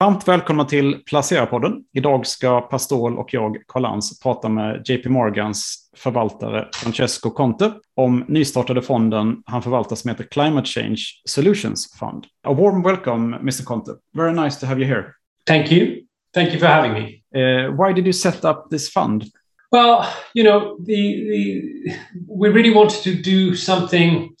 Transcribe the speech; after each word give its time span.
Varmt 0.00 0.28
välkomna 0.28 0.64
till 0.64 1.02
Placera-podden. 1.06 1.82
Idag 1.92 2.26
ska 2.26 2.60
Pastol 2.60 3.18
och 3.18 3.34
jag, 3.34 3.56
Karl 3.66 3.82
Lans, 3.82 4.20
prata 4.20 4.48
med 4.48 4.82
JP 4.88 5.08
Morgans 5.08 5.90
förvaltare 5.96 6.68
Francesco 6.74 7.30
Conte 7.30 7.72
om 7.96 8.24
nystartade 8.28 8.82
fonden 8.82 9.42
han 9.46 9.62
förvaltar 9.62 9.96
som 9.96 10.08
heter 10.08 10.24
Climate 10.24 10.66
Change 10.66 10.98
Solutions 11.24 11.98
Fund. 11.98 12.24
A 12.42 12.52
warm 12.52 12.82
welcome, 12.82 13.36
Mr. 13.36 13.64
Conte. 13.64 13.92
Very 14.16 14.32
nice 14.32 14.60
to 14.60 14.66
have 14.66 14.80
you 14.80 14.88
here. 14.88 15.04
Thank 15.46 15.72
you. 15.72 16.02
Thank 16.34 16.48
you 16.48 16.58
for 16.58 16.66
having 16.66 16.92
me. 16.92 17.22
Uh, 17.34 17.72
why 17.72 17.92
did 17.92 18.04
you 18.06 18.12
set 18.12 18.44
up 18.44 18.70
this 18.70 18.92
fund? 18.92 19.24
Well, 19.72 20.04
you 20.34 20.44
know, 20.44 20.78
the, 20.86 21.14
the 21.30 21.92
we 22.28 22.48
really 22.48 22.74
wanted 22.74 23.02
to 23.02 23.30
do 23.30 23.54
something 23.54 24.36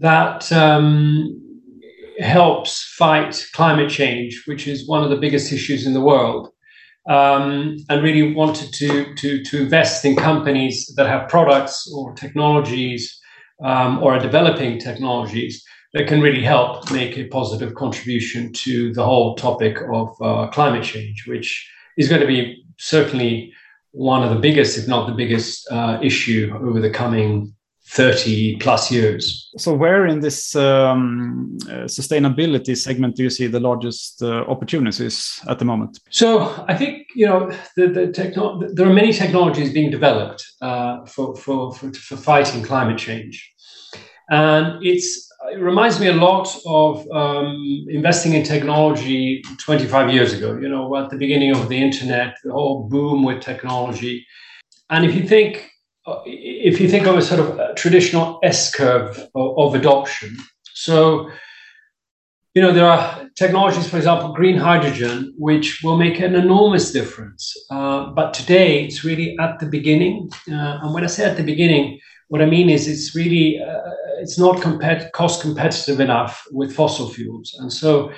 that 0.00 0.52
um, 0.52 1.49
helps 2.20 2.82
fight 2.96 3.46
climate 3.52 3.90
change, 3.90 4.42
which 4.46 4.66
is 4.66 4.88
one 4.88 5.02
of 5.02 5.10
the 5.10 5.16
biggest 5.16 5.52
issues 5.52 5.86
in 5.86 5.94
the 5.94 6.00
world, 6.00 6.48
um, 7.08 7.76
and 7.88 8.02
really 8.02 8.34
wanted 8.34 8.72
to, 8.74 9.14
to, 9.14 9.42
to 9.44 9.62
invest 9.62 10.04
in 10.04 10.16
companies 10.16 10.92
that 10.96 11.06
have 11.06 11.28
products 11.28 11.90
or 11.94 12.14
technologies 12.14 13.18
um, 13.64 14.02
or 14.02 14.14
are 14.14 14.20
developing 14.20 14.78
technologies 14.78 15.62
that 15.92 16.06
can 16.06 16.20
really 16.20 16.42
help 16.42 16.90
make 16.92 17.18
a 17.18 17.26
positive 17.28 17.74
contribution 17.74 18.52
to 18.52 18.92
the 18.94 19.04
whole 19.04 19.34
topic 19.34 19.78
of 19.92 20.08
uh, 20.22 20.46
climate 20.48 20.84
change, 20.84 21.24
which 21.26 21.68
is 21.96 22.08
going 22.08 22.20
to 22.20 22.26
be 22.26 22.64
certainly 22.78 23.52
one 23.92 24.22
of 24.22 24.30
the 24.30 24.38
biggest, 24.38 24.78
if 24.78 24.86
not 24.86 25.06
the 25.06 25.14
biggest, 25.14 25.66
uh, 25.70 25.98
issue 26.00 26.52
over 26.62 26.80
the 26.80 26.90
coming 26.90 27.52
30 27.90 28.56
plus 28.56 28.90
years. 28.90 29.50
So, 29.56 29.74
where 29.74 30.06
in 30.06 30.20
this 30.20 30.54
um, 30.54 31.58
uh, 31.62 31.86
sustainability 31.86 32.76
segment 32.76 33.16
do 33.16 33.24
you 33.24 33.30
see 33.30 33.48
the 33.48 33.58
largest 33.58 34.22
uh, 34.22 34.44
opportunities 34.46 35.40
at 35.48 35.58
the 35.58 35.64
moment? 35.64 35.98
So, 36.10 36.64
I 36.68 36.76
think 36.76 37.08
you 37.16 37.26
know 37.26 37.50
the, 37.76 37.88
the 37.88 38.06
techno- 38.12 38.60
there 38.74 38.86
are 38.86 38.92
many 38.92 39.12
technologies 39.12 39.72
being 39.72 39.90
developed 39.90 40.44
uh, 40.60 41.04
for, 41.06 41.34
for, 41.34 41.74
for, 41.74 41.92
for 41.92 42.16
fighting 42.16 42.62
climate 42.62 42.98
change, 42.98 43.52
and 44.30 44.84
it's 44.84 45.28
it 45.52 45.58
reminds 45.58 45.98
me 45.98 46.06
a 46.06 46.12
lot 46.12 46.48
of 46.66 47.04
um, 47.10 47.86
investing 47.88 48.34
in 48.34 48.44
technology 48.44 49.42
25 49.58 50.12
years 50.12 50.32
ago. 50.32 50.56
You 50.56 50.68
know, 50.68 50.96
at 50.96 51.10
the 51.10 51.16
beginning 51.16 51.56
of 51.56 51.68
the 51.68 51.82
internet, 51.82 52.36
the 52.44 52.52
whole 52.52 52.88
boom 52.88 53.24
with 53.24 53.40
technology, 53.40 54.24
and 54.90 55.04
if 55.04 55.12
you 55.16 55.26
think 55.26 55.70
if 56.26 56.80
you 56.80 56.88
think 56.88 57.06
of 57.06 57.16
a 57.16 57.22
sort 57.22 57.40
of 57.40 57.76
traditional 57.76 58.38
S 58.42 58.74
curve 58.74 59.18
of, 59.34 59.58
of, 59.58 59.74
adoption, 59.74 60.36
so 60.74 61.30
you 62.54 62.62
know 62.62 62.72
there 62.72 62.86
are 62.86 63.28
technologies, 63.36 63.88
for 63.88 63.96
example, 63.96 64.32
green 64.32 64.56
hydrogen, 64.56 65.32
which 65.38 65.82
will 65.82 65.96
make 65.96 66.20
an 66.20 66.34
enormous 66.34 66.92
difference. 66.92 67.54
Uh, 67.70 68.10
but 68.10 68.34
today, 68.34 68.84
it's 68.84 69.04
really 69.04 69.36
at 69.38 69.58
the 69.60 69.66
beginning, 69.66 70.30
uh, 70.50 70.80
and 70.82 70.94
when 70.94 71.04
I 71.04 71.08
say 71.08 71.24
at 71.24 71.36
the 71.36 71.42
beginning, 71.42 72.00
what 72.28 72.42
I 72.42 72.46
mean 72.46 72.70
is 72.70 72.88
it's 72.88 73.14
really 73.14 73.60
uh, 73.60 73.90
it's 74.20 74.38
not 74.38 74.56
compet- 74.56 75.12
cost 75.12 75.40
competitive 75.42 76.00
enough 76.00 76.44
with 76.52 76.74
fossil 76.74 77.08
fuels, 77.08 77.56
and 77.58 77.72
so 77.72 78.12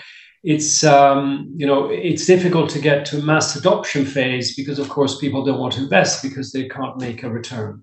it's 0.45 0.83
um, 0.83 1.53
you 1.57 1.67
know 1.67 1.89
it's 1.89 2.27
difficult 2.27 2.69
to 2.71 2.81
get 2.81 3.07
to 3.07 3.23
mass 3.23 3.55
adoption 3.55 4.05
phase 4.05 4.57
because 4.57 4.79
of 4.79 4.89
course 4.89 5.19
people 5.19 5.45
don't 5.45 5.61
want 5.61 5.75
to 5.75 5.83
invest 5.83 6.23
because 6.23 6.53
they 6.53 6.69
can't 6.69 6.99
make 6.99 7.23
a 7.23 7.31
return. 7.31 7.83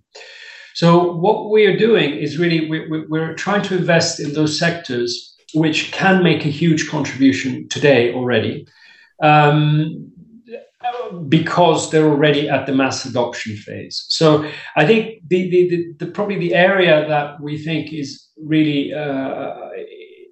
So 0.75 1.11
what 1.13 1.49
we 1.49 1.65
are 1.65 1.77
doing 1.77 2.15
is 2.15 2.37
really 2.37 2.69
we, 2.69 3.05
we're 3.07 3.33
trying 3.35 3.63
to 3.63 3.77
invest 3.77 4.19
in 4.19 4.33
those 4.33 4.59
sectors 4.59 5.35
which 5.53 5.91
can 5.91 6.21
make 6.21 6.45
a 6.45 6.49
huge 6.49 6.89
contribution 6.89 7.67
today 7.69 8.13
already 8.13 8.67
um, 9.23 10.11
because 11.27 11.89
they're 11.89 12.07
already 12.07 12.47
at 12.47 12.67
the 12.67 12.73
mass 12.73 13.05
adoption 13.05 13.55
phase. 13.55 14.05
So 14.09 14.49
i 14.75 14.85
think 14.85 15.21
the, 15.27 15.49
the, 15.49 15.69
the, 15.69 16.05
the 16.05 16.11
probably 16.11 16.37
the 16.37 16.53
area 16.53 17.08
that 17.08 17.42
we 17.42 17.58
think 17.58 17.92
is 17.93 18.27
really 18.37 18.93
uh, 18.93 19.55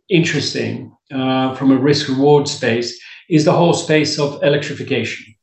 interesting 0.09 0.91
uh, 1.13 1.56
from 1.56 1.72
a 1.72 1.78
risk 1.78 2.07
reward 2.09 2.47
space 2.47 3.00
is 3.29 3.45
the 3.45 3.51
whole 3.51 3.73
space 3.73 4.19
of 4.19 4.41
electrification. 4.44 5.34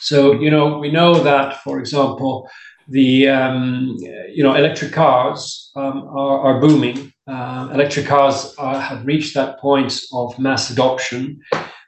So, 0.00 0.32
you 0.32 0.50
know, 0.50 0.78
we 0.78 0.90
know 0.90 1.22
that, 1.22 1.62
for 1.62 1.78
example, 1.78 2.48
the 2.88 3.28
um, 3.28 3.96
you 4.28 4.42
know 4.42 4.54
electric 4.54 4.92
cars 4.92 5.70
um, 5.76 6.06
are, 6.08 6.38
are, 6.40 6.60
booming. 6.60 7.12
Uh, 7.26 7.70
electric 7.72 8.06
cars 8.06 8.54
are, 8.58 8.78
have 8.78 9.06
reached 9.06 9.34
that 9.34 9.58
point 9.58 9.98
of 10.12 10.38
mass 10.38 10.70
adoption, 10.70 11.40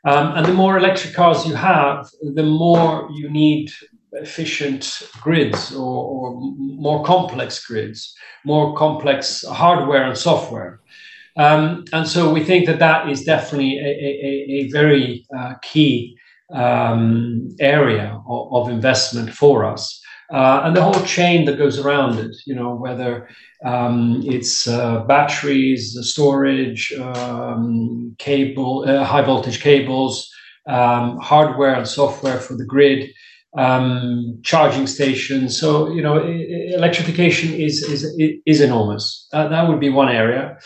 um, 0.07 0.33
and 0.37 0.47
the 0.47 0.53
more 0.53 0.79
electric 0.79 1.15
cars 1.15 1.47
you 1.47 1.55
have, 1.55 2.09
the 2.35 2.43
more 2.43 3.09
you 3.13 3.29
need 3.29 3.71
efficient 4.13 5.03
grids 5.21 5.75
or, 5.75 6.05
or 6.05 6.41
more 6.57 7.05
complex 7.05 7.67
grids, 7.67 8.15
more 8.45 8.75
complex 8.77 9.45
hardware 9.47 10.05
and 10.05 10.17
software. 10.17 10.81
Um, 11.37 11.85
and 11.93 12.09
so 12.09 12.33
we 12.33 12.43
think 12.43 12.67
that 12.67 12.79
that 12.79 13.09
is 13.11 13.25
definitely 13.25 13.79
a, 13.79 13.83
a, 13.83 14.47
a 14.61 14.71
very 14.71 15.27
uh, 15.37 15.55
key 15.63 16.17
um, 16.53 17.49
area 17.61 18.19
of, 18.29 18.53
of, 18.53 18.69
investment 18.71 19.31
for 19.31 19.65
us. 19.65 20.01
Uh, 20.33 20.63
and 20.65 20.77
the 20.77 20.83
whole 20.83 21.05
chain 21.05 21.45
that 21.45 21.59
goes 21.59 21.79
around 21.79 22.19
it, 22.19 22.35
you 22.47 22.55
know, 22.55 22.75
whether 22.75 23.29
um, 23.65 24.23
it's 24.25 24.67
uh, 24.67 25.01
batteries, 25.05 25.97
storage, 26.01 26.93
um, 26.95 28.15
cable, 28.19 28.85
uh, 28.89 29.05
high 29.05 29.23
voltage 29.23 29.61
cables, 29.61 30.29
um, 30.69 31.19
hardware 31.19 31.75
and 31.75 31.87
software 31.87 32.39
for 32.39 32.57
the 32.57 32.65
grid, 32.65 33.11
um, 33.57 34.39
charging 34.43 34.87
stations. 34.87 35.59
So 35.59 35.91
you 35.91 36.03
know, 36.03 36.19
electrification 36.19 37.55
is 37.55 37.83
is 37.83 38.05
is 38.47 38.61
enormous. 38.61 39.29
That, 39.33 39.51
that 39.51 39.69
would 39.69 39.81
be 39.81 39.91
one 39.91 40.09
area. 40.09 40.59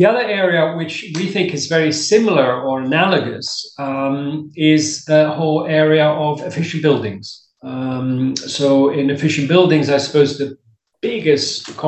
The 0.00 0.08
other 0.08 0.24
area, 0.24 0.74
which 0.78 1.04
we 1.16 1.26
think 1.26 1.52
is 1.52 1.66
very 1.66 1.92
similar 1.92 2.62
or 2.62 2.80
analogous, 2.80 3.74
um, 3.78 4.50
is 4.56 5.04
the 5.04 5.30
whole 5.30 5.66
area 5.66 6.06
of 6.06 6.40
efficient 6.40 6.82
buildings. 6.82 7.46
Um, 7.62 8.34
so, 8.34 8.88
in 8.88 9.10
efficient 9.10 9.46
buildings, 9.46 9.90
I 9.90 9.98
suppose 9.98 10.38
the 10.38 10.56
biggest 11.02 11.78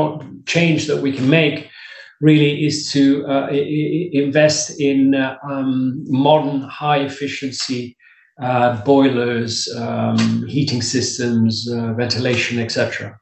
change 0.44 0.88
that 0.88 1.00
we 1.00 1.10
can 1.10 1.30
make 1.30 1.70
really 2.20 2.66
is 2.66 2.92
to 2.92 3.26
uh, 3.26 3.48
invest 3.48 4.78
in 4.78 5.14
uh, 5.14 5.38
um, 5.50 6.04
modern, 6.06 6.60
high 6.60 6.98
efficiency 6.98 7.96
uh, 8.42 8.84
boilers, 8.84 9.74
um, 9.78 10.46
heating 10.48 10.82
systems, 10.82 11.66
uh, 11.72 11.94
ventilation, 11.94 12.58
etc 12.58 13.18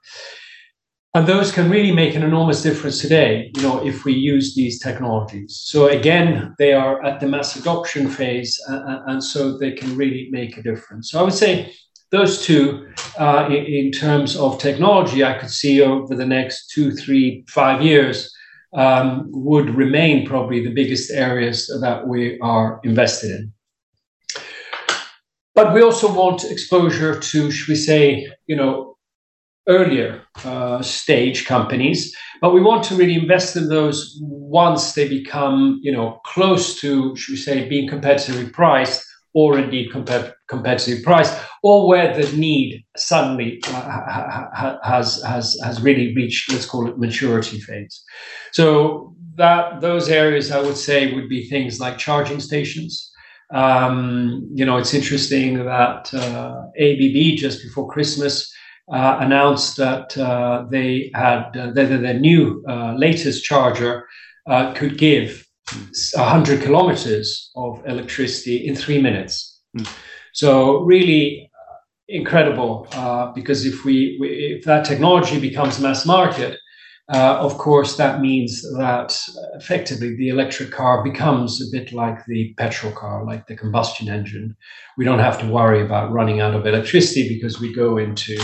and 1.14 1.26
those 1.26 1.50
can 1.50 1.68
really 1.68 1.92
make 1.92 2.14
an 2.14 2.22
enormous 2.22 2.62
difference 2.62 3.00
today 3.00 3.50
you 3.56 3.62
know 3.62 3.84
if 3.84 4.04
we 4.04 4.12
use 4.12 4.54
these 4.54 4.78
technologies. 4.78 5.60
So 5.64 5.88
again 5.88 6.54
they 6.58 6.72
are 6.72 7.04
at 7.04 7.20
the 7.20 7.26
mass 7.26 7.56
adoption 7.56 8.08
phase 8.08 8.60
uh, 8.68 9.00
and 9.06 9.22
so 9.22 9.58
they 9.58 9.72
can 9.72 9.96
really 9.96 10.28
make 10.30 10.56
a 10.56 10.62
difference. 10.62 11.10
So 11.10 11.20
i 11.20 11.22
would 11.22 11.34
say 11.34 11.72
those 12.10 12.44
two 12.44 12.88
uh, 13.18 13.46
in, 13.48 13.64
in, 13.66 13.92
terms 13.92 14.36
of 14.36 14.58
technology 14.58 15.22
i 15.24 15.38
could 15.38 15.50
see 15.50 15.80
over 15.80 16.14
the 16.14 16.26
next 16.26 16.70
two 16.70 16.90
three 16.92 17.44
five 17.48 17.82
years 17.82 18.32
um, 18.72 19.26
would 19.30 19.70
remain 19.74 20.26
probably 20.26 20.62
the 20.62 20.74
biggest 20.74 21.10
areas 21.10 21.66
that 21.80 22.06
we 22.06 22.38
are 22.40 22.80
invested 22.84 23.30
in. 23.32 23.52
But 25.56 25.74
we 25.74 25.82
also 25.82 26.12
want 26.12 26.44
exposure 26.44 27.18
to 27.18 27.50
should 27.50 27.68
we 27.68 27.74
say 27.74 28.28
you 28.46 28.56
know 28.56 28.89
earlier 29.68 30.22
uh, 30.44 30.82
stage 30.82 31.46
companies, 31.46 32.14
but 32.40 32.54
we 32.54 32.60
want 32.60 32.82
to 32.84 32.94
really 32.94 33.14
invest 33.14 33.56
in 33.56 33.68
those 33.68 34.18
once 34.22 34.94
they 34.94 35.08
become, 35.08 35.78
you 35.82 35.92
know, 35.92 36.18
close 36.24 36.80
to, 36.80 37.14
should 37.16 37.32
we 37.32 37.36
say, 37.36 37.68
being 37.68 37.88
competitively 37.88 38.52
priced, 38.52 39.04
or 39.32 39.58
indeed 39.58 39.92
compet- 39.92 40.32
competitive 40.48 41.04
price, 41.04 41.30
or 41.62 41.86
where 41.88 42.12
the 42.20 42.36
need 42.36 42.84
suddenly 42.96 43.60
uh, 43.68 44.78
has 44.82 45.22
has 45.22 45.56
has 45.62 45.80
really 45.82 46.12
reached, 46.16 46.50
let's 46.50 46.66
call 46.66 46.88
it 46.88 46.98
maturity 46.98 47.60
phase. 47.60 48.02
So 48.52 49.14
that 49.36 49.80
those 49.80 50.08
areas, 50.08 50.50
I 50.50 50.60
would 50.60 50.76
say, 50.76 51.12
would 51.14 51.28
be 51.28 51.48
things 51.48 51.78
like 51.78 51.98
charging 51.98 52.40
stations. 52.40 53.10
Um, 53.54 54.48
you 54.54 54.64
know, 54.64 54.76
it's 54.76 54.94
interesting 54.94 55.64
that 55.64 56.12
uh, 56.14 56.62
ABB 56.78 57.36
just 57.36 57.62
before 57.62 57.88
Christmas 57.88 58.52
uh, 58.92 59.18
announced 59.20 59.76
that 59.76 60.16
uh, 60.18 60.64
they 60.70 61.10
had 61.14 61.56
uh, 61.56 61.70
that 61.72 62.02
their 62.02 62.18
new 62.18 62.64
uh, 62.68 62.94
latest 62.96 63.44
charger 63.44 64.06
uh, 64.48 64.72
could 64.74 64.98
give 64.98 65.46
100 66.14 66.62
kilometers 66.62 67.50
of 67.54 67.80
electricity 67.86 68.66
in 68.66 68.74
three 68.74 69.00
minutes. 69.00 69.60
Mm. 69.78 69.88
So 70.32 70.80
really 70.80 71.50
incredible 72.08 72.88
because 73.36 73.64
if 73.64 73.84
we, 73.84 74.18
we, 74.20 74.28
if 74.58 74.64
that 74.64 74.84
technology 74.84 75.38
becomes 75.38 75.78
mass 75.78 76.04
market, 76.04 76.58
uh, 77.12 77.38
of 77.40 77.58
course, 77.58 77.96
that 77.96 78.20
means 78.20 78.62
that 78.76 79.20
effectively 79.54 80.14
the 80.16 80.28
electric 80.28 80.70
car 80.70 81.02
becomes 81.02 81.60
a 81.60 81.70
bit 81.76 81.92
like 81.92 82.24
the 82.26 82.54
petrol 82.56 82.92
car, 82.92 83.24
like 83.24 83.48
the 83.48 83.56
combustion 83.56 84.08
engine. 84.08 84.56
We 84.96 85.04
don't 85.04 85.18
have 85.18 85.40
to 85.40 85.46
worry 85.46 85.84
about 85.84 86.12
running 86.12 86.40
out 86.40 86.54
of 86.54 86.66
electricity 86.66 87.28
because 87.28 87.60
we 87.60 87.74
go 87.74 87.98
into 87.98 88.40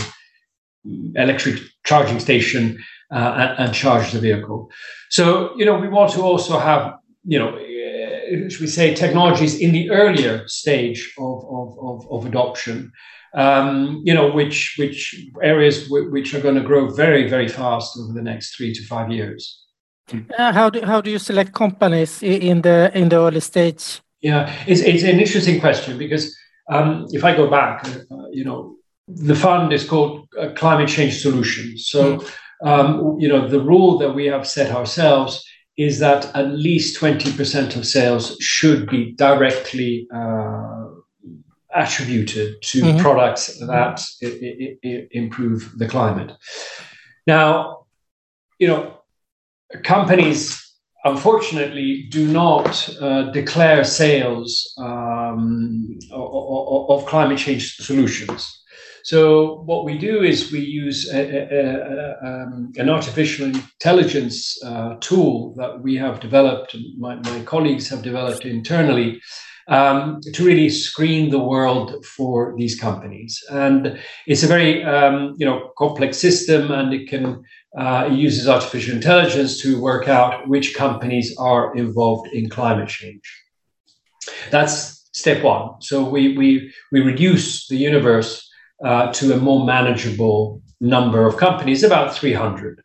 electric 1.15 1.59
charging 1.85 2.19
station 2.19 2.77
uh, 3.11 3.33
and, 3.37 3.59
and, 3.59 3.73
charge 3.73 4.11
the 4.11 4.19
vehicle. 4.19 4.69
So, 5.09 5.55
you 5.55 5.65
know, 5.65 5.79
we 5.79 5.87
want 5.87 6.11
to 6.13 6.21
also 6.21 6.59
have, 6.59 6.93
you 7.23 7.39
know, 7.39 7.55
uh, 7.55 8.49
should 8.49 8.61
we 8.61 8.67
say, 8.67 8.93
technologies 8.93 9.59
in 9.59 9.71
the 9.71 9.89
earlier 9.91 10.45
stage 10.47 11.13
of, 11.17 11.45
of, 11.49 11.77
of, 11.79 12.11
of 12.11 12.25
adoption 12.25 12.91
um, 13.33 14.01
you 14.03 14.13
know, 14.13 14.31
which 14.31 14.75
which 14.77 15.15
areas 15.43 15.83
w- 15.83 16.11
which 16.11 16.33
are 16.33 16.41
going 16.41 16.55
to 16.55 16.61
grow 16.61 16.89
very 16.89 17.29
very 17.29 17.47
fast 17.47 17.97
over 17.97 18.13
the 18.13 18.21
next 18.21 18.55
three 18.55 18.73
to 18.73 18.83
five 18.83 19.11
years. 19.11 19.63
Uh, 20.37 20.53
how 20.53 20.69
do 20.69 20.81
how 20.85 21.01
do 21.01 21.11
you 21.11 21.19
select 21.19 21.53
companies 21.53 22.23
in 22.23 22.61
the 22.61 22.91
in 22.95 23.09
the 23.09 23.17
early 23.17 23.39
stage? 23.39 24.01
Yeah, 24.21 24.51
it's 24.65 24.81
it's 24.81 25.03
an 25.03 25.19
interesting 25.19 25.59
question 25.59 25.97
because 25.97 26.35
um, 26.69 27.05
if 27.11 27.23
I 27.23 27.35
go 27.35 27.49
back, 27.49 27.85
uh, 27.87 28.27
you 28.31 28.43
know, 28.43 28.76
the 29.07 29.35
fund 29.35 29.71
is 29.73 29.87
called 29.87 30.27
uh, 30.39 30.49
Climate 30.55 30.89
Change 30.89 31.21
Solutions. 31.21 31.87
So, 31.87 32.23
um, 32.63 33.17
you 33.19 33.27
know, 33.27 33.47
the 33.47 33.61
rule 33.61 33.97
that 33.99 34.13
we 34.13 34.25
have 34.25 34.47
set 34.47 34.75
ourselves 34.75 35.45
is 35.77 35.99
that 35.99 36.25
at 36.35 36.51
least 36.51 36.99
20% 36.99 37.75
of 37.75 37.85
sales 37.85 38.35
should 38.39 38.89
be 38.89 39.11
directly 39.13 40.07
uh, 40.13 40.85
attributed 41.73 42.55
to 42.63 42.81
mm-hmm. 42.81 42.99
products 42.99 43.59
that 43.59 44.03
I- 44.23 44.77
I- 44.83 45.07
improve 45.11 45.77
the 45.77 45.87
climate. 45.87 46.31
Now, 47.27 47.85
you 48.57 48.67
know, 48.67 48.97
companies 49.83 50.63
unfortunately 51.03 52.07
do 52.09 52.27
not 52.27 52.89
uh, 52.99 53.31
declare 53.31 53.83
sales 53.83 54.73
um, 54.77 55.97
of, 56.11 56.89
of, 56.89 57.05
climate 57.05 57.37
change 57.37 57.75
solutions. 57.75 58.63
So 59.07 59.61
what 59.63 59.85
we 59.85 59.97
do 59.97 60.21
is 60.21 60.51
we 60.51 60.59
use 60.59 61.09
a, 61.13 61.21
a, 61.21 61.61
a, 61.61 62.27
um, 62.27 62.73
an 62.75 62.89
artificial 62.89 63.45
intelligence 63.45 64.61
uh, 64.65 64.95
tool 64.99 65.53
that 65.55 65.79
we 65.79 65.95
have 65.95 66.19
developed, 66.19 66.75
my, 66.97 67.15
my 67.15 67.41
colleagues 67.43 67.87
have 67.87 68.01
developed 68.01 68.43
internally, 68.43 69.21
um, 69.69 70.19
to 70.33 70.43
really 70.43 70.67
screen 70.67 71.29
the 71.29 71.39
world 71.39 72.05
for 72.05 72.53
these 72.57 72.77
companies. 72.77 73.41
And 73.49 73.97
it's 74.25 74.43
a 74.43 74.47
very 74.47 74.83
um, 74.83 75.35
you 75.37 75.45
know 75.45 75.71
complex 75.77 76.17
system, 76.17 76.69
and 76.71 76.93
it 76.93 77.07
can 77.07 77.45
uh, 77.79 78.09
it 78.11 78.13
uses 78.13 78.49
artificial 78.49 78.93
intelligence 78.93 79.61
to 79.61 79.79
work 79.79 80.09
out 80.09 80.49
which 80.49 80.75
companies 80.75 81.33
are 81.37 81.73
involved 81.77 82.27
in 82.33 82.49
climate 82.49 82.89
change. 82.89 83.23
That's 84.51 85.07
step 85.13 85.43
one. 85.43 85.81
So 85.81 86.03
we 86.03 86.37
we 86.37 86.73
we 86.91 86.99
reduce 86.99 87.69
the 87.69 87.77
universe 87.77 88.46
uh, 88.83 89.11
to 89.13 89.33
a 89.33 89.37
more 89.37 89.65
manageable 89.65 90.61
number 90.79 91.25
of 91.25 91.37
companies, 91.37 91.83
about 91.83 92.15
300 92.15 92.81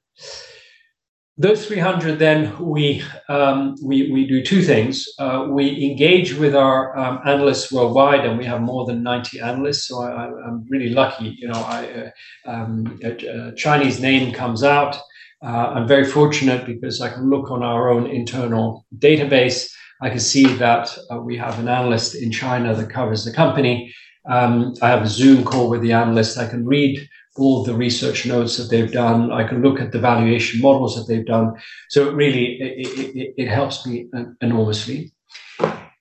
those 1.39 1.67
300 1.67 2.19
then 2.19 2.57
we 2.59 3.03
um, 3.29 3.75
we, 3.83 4.11
we 4.13 4.27
do 4.27 4.43
two 4.43 4.63
things. 4.63 5.09
Uh, 5.19 5.47
we 5.51 5.91
engage 5.91 6.35
with 6.35 6.55
our 6.55 6.97
um, 6.97 7.21
analysts 7.27 7.73
worldwide 7.73 8.27
and 8.27 8.39
we 8.39 8.45
have 8.45 8.61
more 8.61 8.85
than 8.85 9.03
90 9.03 9.41
analysts 9.41 9.89
so 9.89 10.03
I, 10.03 10.27
am 10.27 10.67
really 10.69 10.91
lucky 10.91 11.35
you 11.39 11.49
know 11.49 11.61
I, 11.61 12.11
uh, 12.47 12.51
um, 12.51 13.01
a, 13.03 13.13
a, 13.13 13.55
chinese 13.55 14.01
name 14.01 14.33
comes 14.33 14.63
out. 14.63 14.97
Uh, 15.43 15.73
i'm 15.75 15.89
very 15.89 16.05
fortunate 16.05 16.65
because 16.67 17.01
i 17.01 17.09
can 17.09 17.29
look 17.29 17.51
on 17.51 17.63
our 17.63 17.91
own 17.91 18.07
internal 18.07 18.87
database. 18.99 19.69
I 20.03 20.11
can 20.11 20.21
see 20.21 20.47
that 20.47 20.97
uh, 21.11 21.19
we 21.19 21.37
have 21.39 21.59
an 21.59 21.69
analyst 21.69 22.15
in 22.15 22.31
china 22.31 22.75
that 22.75 22.91
covers 22.91 23.25
the 23.25 23.33
company 23.33 23.93
um, 24.29 24.75
i 24.83 24.89
have 24.89 25.03
a 25.03 25.09
zoom 25.09 25.45
call 25.45 25.69
with 25.69 25.83
the 25.83 25.93
analyst 25.93 26.39
i 26.39 26.47
can 26.47 26.67
read 26.67 27.09
all 27.37 27.65
the 27.65 27.75
research 27.75 28.27
notes 28.27 28.59
that 28.59 28.69
they've 28.71 28.93
done. 28.93 29.33
I 29.33 29.49
can 29.49 29.63
look 29.63 29.81
at 29.81 29.93
the 29.93 29.99
valuation 29.99 30.61
models 30.61 30.97
that 30.97 31.11
they've 31.11 31.25
done. 31.25 31.55
So 31.89 32.09
it 32.09 32.15
really, 32.15 32.61
it, 32.61 33.17
it, 33.17 33.35
it 33.39 33.49
helps 33.49 33.87
me 33.87 34.09
enormously. 34.43 35.13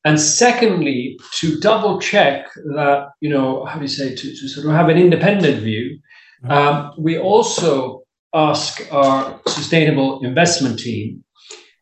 And 0.04 0.20
secondly, 0.20 1.18
to 1.36 1.60
double 1.60 2.00
check 2.00 2.48
that, 2.76 3.10
you 3.22 3.30
know, 3.30 3.66
how 3.66 3.76
do 3.76 3.84
you 3.84 3.88
say, 3.88 4.16
to, 4.16 4.16
to 4.16 4.48
sort 4.50 4.66
of 4.66 4.74
have 4.74 4.90
an 4.90 4.98
independent 4.98 5.62
view, 5.62 6.00
mm-hmm. 6.44 6.52
um, 6.52 6.94
we 6.98 7.18
also 7.18 8.04
ask 8.34 8.82
our 8.92 9.40
sustainable 9.48 10.26
investment 10.26 10.80
team 10.80 11.24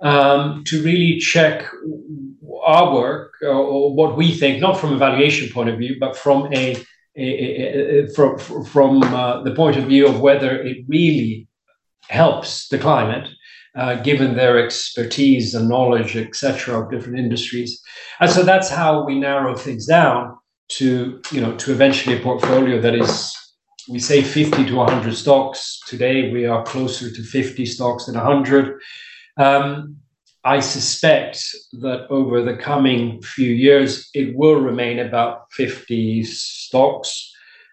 um, 0.02 0.64
to 0.66 0.82
really 0.84 1.20
check 1.20 1.66
our 2.64 2.94
work 2.94 3.34
or, 3.42 3.50
or, 3.50 3.94
what 3.94 4.18
we 4.18 4.32
think, 4.32 4.62
not 4.62 4.80
from 4.80 4.94
a 4.94 4.98
valuation 4.98 5.50
point 5.50 5.70
of 5.70 5.78
view, 5.78 5.96
but 6.00 6.16
from 6.16 6.54
a 6.54 6.84
from, 8.16 8.38
from 8.66 9.04
uh, 9.04 9.44
the 9.44 9.54
point 9.54 9.76
of 9.76 9.86
view 9.86 10.08
of 10.08 10.22
whether 10.22 10.62
it 10.62 10.78
really 10.88 11.48
helps 12.10 12.68
the 12.70 12.78
climate, 12.78 13.28
uh, 13.76 13.96
given 13.96 14.36
their 14.36 14.64
expertise 14.64 15.54
and 15.54 15.68
knowledge, 15.68 16.16
etc., 16.16 16.80
of 16.80 16.90
different 16.90 17.20
industries. 17.20 17.82
And 18.20 18.30
so 18.30 18.44
that's 18.44 18.70
how 18.70 19.06
we 19.06 19.20
narrow 19.20 19.56
things 19.56 19.86
down 19.86 20.38
to, 20.70 21.22
you 21.32 21.42
know, 21.42 21.56
to 21.58 21.72
eventually 21.72 22.18
a 22.18 22.22
portfolio 22.22 22.80
that 22.82 22.96
is, 22.96 23.36
we 23.90 24.00
say 24.00 24.22
50 24.22 24.66
to 24.68 24.76
100 24.76 25.16
stocks. 25.16 25.80
Today 25.88 26.32
we 26.32 26.46
are 26.46 26.64
closer 26.64 27.12
to 27.12 27.24
50 27.24 27.66
stocks 27.66 28.06
than 28.06 28.16
100. 28.16 28.80
Um, 29.40 29.96
I 30.44 30.60
suspect 30.60 31.44
that 31.82 32.08
over 32.10 32.44
the 32.44 32.56
coming 32.56 33.22
few 33.22 33.52
years, 33.52 34.10
it 34.14 34.36
will 34.36 34.60
remain 34.60 35.00
about 35.00 35.52
50 35.52 36.24
stocks. 36.24 37.32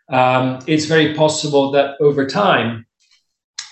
Um, 0.08 0.60
it's 0.66 0.86
very 0.86 1.14
possible 1.14 1.70
that 1.72 1.96
over 2.00 2.26
time, 2.26 2.86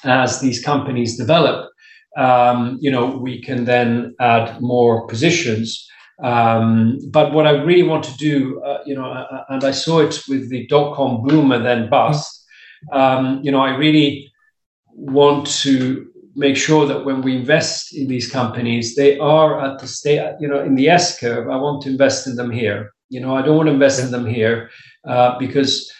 as 0.04 0.40
these 0.40 0.62
companies 0.62 1.16
develop, 1.16 1.70
um, 2.16 2.78
you 2.80 2.90
know, 2.90 3.06
we 3.06 3.40
can 3.40 3.64
then 3.64 4.14
add 4.20 4.60
more 4.60 5.06
positions. 5.06 5.88
Um, 6.22 6.98
but 7.10 7.32
what 7.32 7.46
I 7.46 7.62
really 7.62 7.82
want 7.82 8.04
to 8.04 8.16
do, 8.16 8.62
uh, 8.62 8.82
you 8.86 8.94
know, 8.94 9.06
uh, 9.06 9.26
uh 9.30 9.44
and 9.48 9.64
I 9.64 9.72
saw 9.72 10.00
it 10.00 10.20
with 10.28 10.48
the 10.48 10.66
dot 10.68 10.94
com 10.94 11.24
boom 11.26 11.50
and 11.50 11.64
then 11.64 11.90
bust, 11.90 12.44
um, 12.92 13.40
you 13.42 13.50
know, 13.50 13.60
I 13.60 13.74
really 13.74 14.32
want 14.92 15.46
to 15.62 16.13
make 16.36 16.56
sure 16.56 16.86
that 16.86 17.04
when 17.04 17.22
we 17.22 17.36
invest 17.36 17.94
in 17.94 18.08
these 18.08 18.30
companies, 18.30 18.94
they 18.94 19.18
are 19.18 19.60
at 19.60 19.78
the 19.78 19.86
state, 19.86 20.34
you 20.40 20.48
know, 20.48 20.62
in 20.62 20.74
the 20.74 20.88
S 20.88 21.18
curve. 21.18 21.48
I 21.48 21.56
want 21.56 21.82
to 21.82 21.90
invest 21.90 22.26
in 22.26 22.36
them 22.36 22.50
here. 22.50 22.92
You 23.08 23.20
know, 23.20 23.36
I 23.36 23.42
don't 23.42 23.56
want 23.56 23.68
to 23.68 23.72
invest 23.72 24.02
in 24.02 24.10
them 24.10 24.26
here 24.26 24.70
uh, 25.06 25.38
because, 25.38 25.92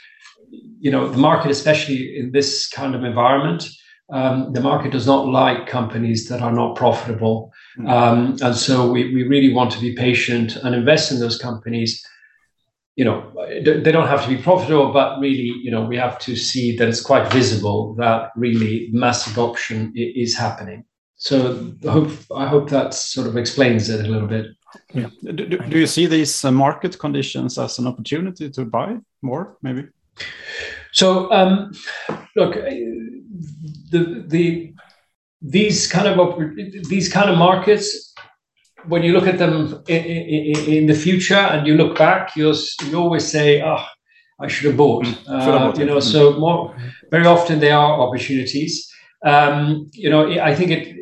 you 0.81 0.91
know, 0.91 1.09
the 1.09 1.19
market, 1.19 1.51
especially 1.51 2.19
in 2.19 2.33
this 2.33 2.69
kind 2.69 2.95
of 2.95 3.05
environment, 3.05 3.69
um, 4.13 4.53
the 4.53 4.61
market 4.61 4.93
does 4.93 5.07
not 5.07 5.27
like 5.27 5.67
companies 5.67 6.29
that 6.29 6.43
are 6.43 6.53
not 6.53 6.77
profitable. 6.77 7.53
Mm-hmm. 7.79 7.89
Um, 7.89 8.37
and 8.43 8.57
so 8.57 8.91
we, 8.91 9.15
we 9.15 9.23
really 9.23 9.53
want 9.53 9.71
to 9.73 9.81
be 9.81 9.95
patient 9.95 10.57
and 10.57 10.75
invest 10.75 11.11
in 11.11 11.21
those 11.21 11.39
companies 11.39 12.05
you 12.97 13.05
know 13.05 13.33
they 13.65 13.93
don't 13.93 14.09
have 14.09 14.23
to 14.23 14.29
be 14.29 14.41
profitable 14.41 14.93
but 14.93 15.19
really 15.19 15.53
you 15.63 15.71
know 15.71 15.85
we 15.85 15.97
have 15.97 16.19
to 16.19 16.37
see 16.37 16.77
that 16.77 16.89
it's 16.89 17.01
quite 17.01 17.33
visible 17.33 17.95
that 17.95 18.31
really 18.37 18.89
mass 18.93 19.31
adoption 19.31 19.93
is 19.95 20.37
happening. 20.37 20.85
So 21.17 21.73
I 21.87 21.91
hope 21.91 22.11
i 22.37 22.47
hope 22.47 22.69
that 22.71 22.95
sort 22.95 23.27
of 23.27 23.37
explains 23.37 23.89
it 23.89 24.05
a 24.07 24.09
little 24.09 24.29
bit. 24.29 24.47
Yeah. 24.93 25.09
Do, 25.23 25.33
do 25.73 25.79
you 25.79 25.87
see 25.87 26.07
these 26.07 26.45
uh, 26.45 26.51
market 26.51 26.99
conditions 26.99 27.59
as 27.59 27.79
an 27.79 27.87
opportunity 27.87 28.51
to 28.51 28.65
buy 28.65 28.97
more 29.23 29.57
maybe? 29.63 29.89
So 30.93 31.31
um, 31.33 31.73
look 32.37 32.57
uh, 32.57 32.71
the 33.91 34.25
the 34.27 34.75
these 35.43 35.87
kind 35.87 36.09
of 36.09 36.49
these 36.89 37.13
kind 37.13 37.31
of 37.31 37.39
markets 37.39 38.14
when 38.89 39.03
you 39.03 39.13
look 39.13 39.27
at 39.27 39.39
them 39.39 39.83
in, 39.89 40.05
in, 40.05 40.73
in, 40.73 40.87
the 40.87 40.95
future 40.95 41.35
and 41.35 41.67
you 41.67 41.75
look 41.75 41.97
back, 41.97 42.37
you 42.37 42.55
you 42.87 42.97
always 42.97 43.27
say, 43.27 43.63
"Oh, 43.63 43.85
I 44.41 44.49
should 44.49 44.67
have 44.67 44.77
bought." 44.77 45.05
Mm, 45.05 45.29
uh, 45.29 45.79
you 45.79 45.85
know, 45.85 46.01
so 46.01 46.39
more 46.39 46.75
very 47.11 47.27
often 47.27 47.61
there 47.61 47.77
are 47.77 48.01
opportunities. 48.01 48.91
Um, 49.25 49.91
you 49.93 50.11
know, 50.11 50.31
I 50.41 50.55
think 50.55 50.71
it, 50.71 50.97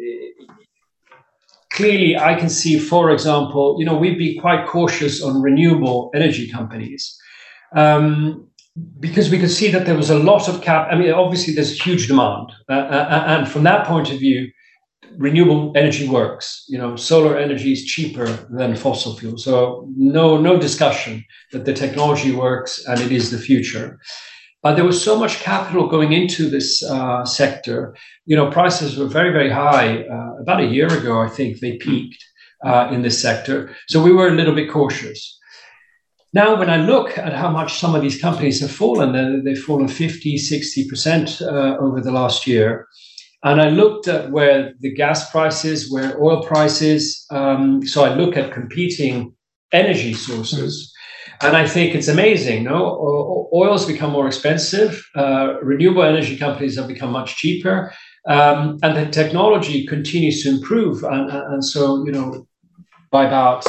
clearly 1.73 2.17
I 2.17 2.35
can 2.35 2.49
see, 2.49 2.79
for 2.79 3.11
example, 3.11 3.77
you 3.79 3.85
know, 3.85 3.97
we'd 3.97 4.19
be 4.19 4.39
quite 4.39 4.67
cautious 4.67 5.23
on 5.23 5.43
renewable 5.43 6.11
energy 6.15 6.51
companies. 6.51 7.19
Um, 7.75 8.49
because 9.01 9.31
we 9.31 9.39
could 9.39 9.51
see 9.51 9.71
that 9.71 9.85
there 9.85 9.97
was 9.97 10.09
a 10.09 10.19
lot 10.19 10.49
of 10.49 10.63
cap. 10.63 10.89
I 10.91 10.95
mean, 10.97 11.13
obviously, 11.13 11.53
there's 11.55 11.79
huge 11.79 12.09
demand, 12.09 12.53
uh, 12.69 12.73
uh, 12.73 13.09
uh 13.11 13.25
and 13.27 13.49
from 13.49 13.65
that 13.65 13.87
point 13.87 14.11
of 14.11 14.19
view, 14.19 14.51
renewable 15.17 15.73
energy 15.77 16.09
works. 16.09 16.65
You 16.69 16.79
know, 16.79 16.97
solar 16.97 17.37
energy 17.37 17.73
is 17.73 17.85
cheaper 17.85 18.27
than 18.51 18.77
fossil 18.77 19.15
fuel. 19.17 19.39
So 19.39 19.89
no, 19.97 20.39
no 20.41 20.59
discussion 20.59 21.25
that 21.53 21.65
the 21.65 21.75
technology 21.75 22.33
works 22.33 22.85
and 22.87 23.01
it 23.01 23.13
is 23.13 23.31
the 23.31 23.39
future. 23.39 23.99
but 24.63 24.77
there 24.77 24.85
was 24.85 25.03
so 25.03 25.19
much 25.19 25.41
capital 25.41 25.89
going 25.89 26.13
into 26.13 26.49
this 26.49 26.83
uh, 26.85 27.25
sector. 27.25 27.97
You 28.27 28.37
know, 28.37 28.51
prices 28.51 28.97
were 28.97 29.09
very, 29.09 29.33
very 29.33 29.51
high. 29.51 30.05
Uh, 30.05 30.37
about 30.41 30.61
a 30.61 30.67
year 30.67 30.87
ago, 30.87 31.21
I 31.21 31.29
think 31.29 31.59
they 31.59 31.77
peaked 31.77 32.23
uh, 32.65 32.89
in 32.93 33.03
this 33.03 33.21
sector. 33.21 33.75
So 33.89 34.03
we 34.03 34.13
were 34.13 34.29
a 34.29 34.35
little 34.35 34.55
bit 34.55 34.71
cautious. 34.71 35.39
Now, 36.35 36.59
when 36.59 36.71
I 36.71 36.79
look 36.79 37.19
at 37.19 37.35
how 37.35 37.51
much 37.51 37.79
some 37.79 37.95
of 37.95 38.01
these 38.01 38.21
companies 38.21 38.61
have 38.61 38.71
fallen, 38.71 39.45
they've 39.45 39.59
fallen 39.59 39.89
50, 39.89 40.37
60% 40.37 41.43
uh, 41.43 41.77
over 41.79 42.01
the 42.01 42.13
last 42.13 42.47
year. 42.47 42.87
And 43.45 43.61
I 43.61 43.71
looked 43.71 44.07
at 44.09 44.31
where 44.31 44.73
the 44.81 44.93
gas 44.93 45.31
prices, 45.31 45.91
where 45.91 46.23
oil 46.23 46.43
prices. 46.45 47.27
Um, 47.31 47.85
so 47.85 48.05
I 48.05 48.15
look 48.15 48.37
at 48.37 48.53
competing 48.53 49.35
energy 49.73 50.15
sources. 50.15 50.93
And 51.41 51.57
I 51.57 51.67
think 51.67 51.95
it's 51.95 52.09
amazing. 52.09 52.65
No, 52.65 53.49
oil's 53.53 53.85
become 53.85 54.13
more 54.13 54.29
expensive. 54.29 55.05
Uh, 55.17 55.55
renewable 55.61 56.03
energy 56.03 56.37
companies 56.37 56.77
have 56.77 56.87
become 56.87 57.11
much 57.11 57.37
cheaper, 57.37 57.93
um, 58.29 58.79
and 58.83 58.97
the 58.97 59.11
technology 59.11 59.87
continues 59.87 60.43
to 60.43 60.51
improve. 60.51 61.03
And, 61.03 61.31
and 61.31 61.65
so, 61.65 62.05
you 62.05 62.13
know, 62.13 62.47
by 63.11 63.27
about 63.27 63.65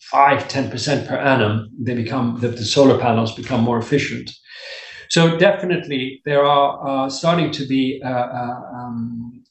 five, 0.00 0.48
10% 0.48 1.06
per 1.06 1.16
annum, 1.16 1.70
they 1.78 1.94
become 1.94 2.38
the, 2.40 2.48
the 2.48 2.64
solar 2.64 2.98
panels 2.98 3.34
become 3.34 3.60
more 3.60 3.78
efficient. 3.78 4.30
So 5.10 5.36
definitely, 5.36 6.22
there 6.24 6.44
are 6.44 7.06
uh, 7.06 7.10
starting 7.10 7.50
to 7.52 7.66
be 7.66 8.00
uh, 8.04 8.08
uh 8.08 8.60
um, 8.74 9.42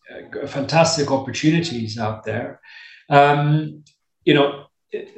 fantastic 0.47 1.11
opportunities 1.11 1.97
out 1.97 2.23
there. 2.23 2.61
Um, 3.09 3.83
you 4.23 4.33
know, 4.33 4.65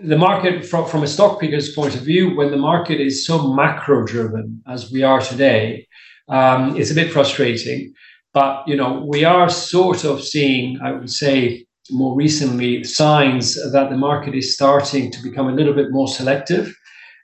the 0.04 0.18
market 0.18 0.66
from, 0.66 0.88
from 0.88 1.04
a 1.04 1.08
stock 1.08 1.40
picker's 1.40 1.74
point 1.74 1.96
of 1.96 2.02
view, 2.02 2.36
when 2.36 2.52
the 2.52 2.58
market 2.58 3.00
is 3.00 3.26
so 3.26 3.54
macro 3.54 4.06
driven 4.06 4.62
as 4.68 4.92
we 4.92 5.04
are 5.04 5.22
today, 5.22 5.88
um, 6.28 6.76
it's 6.76 6.92
a 6.92 6.96
bit 6.96 7.12
frustrating. 7.12 7.94
But 8.34 8.68
you 8.68 8.76
know, 8.76 9.06
we 9.08 9.24
are 9.24 9.50
sort 9.50 10.04
of 10.04 10.24
seeing, 10.24 10.80
I 10.82 10.92
would 10.92 11.12
say, 11.12 11.66
more 11.92 12.16
recently 12.16 12.84
signs 12.84 13.56
that 13.72 13.90
the 13.90 13.98
market 13.98 14.34
is 14.34 14.56
starting 14.56 15.12
to 15.12 15.22
become 15.22 15.48
a 15.48 15.56
little 15.56 15.74
bit 15.74 15.92
more 15.92 16.08
selective. 16.08 16.74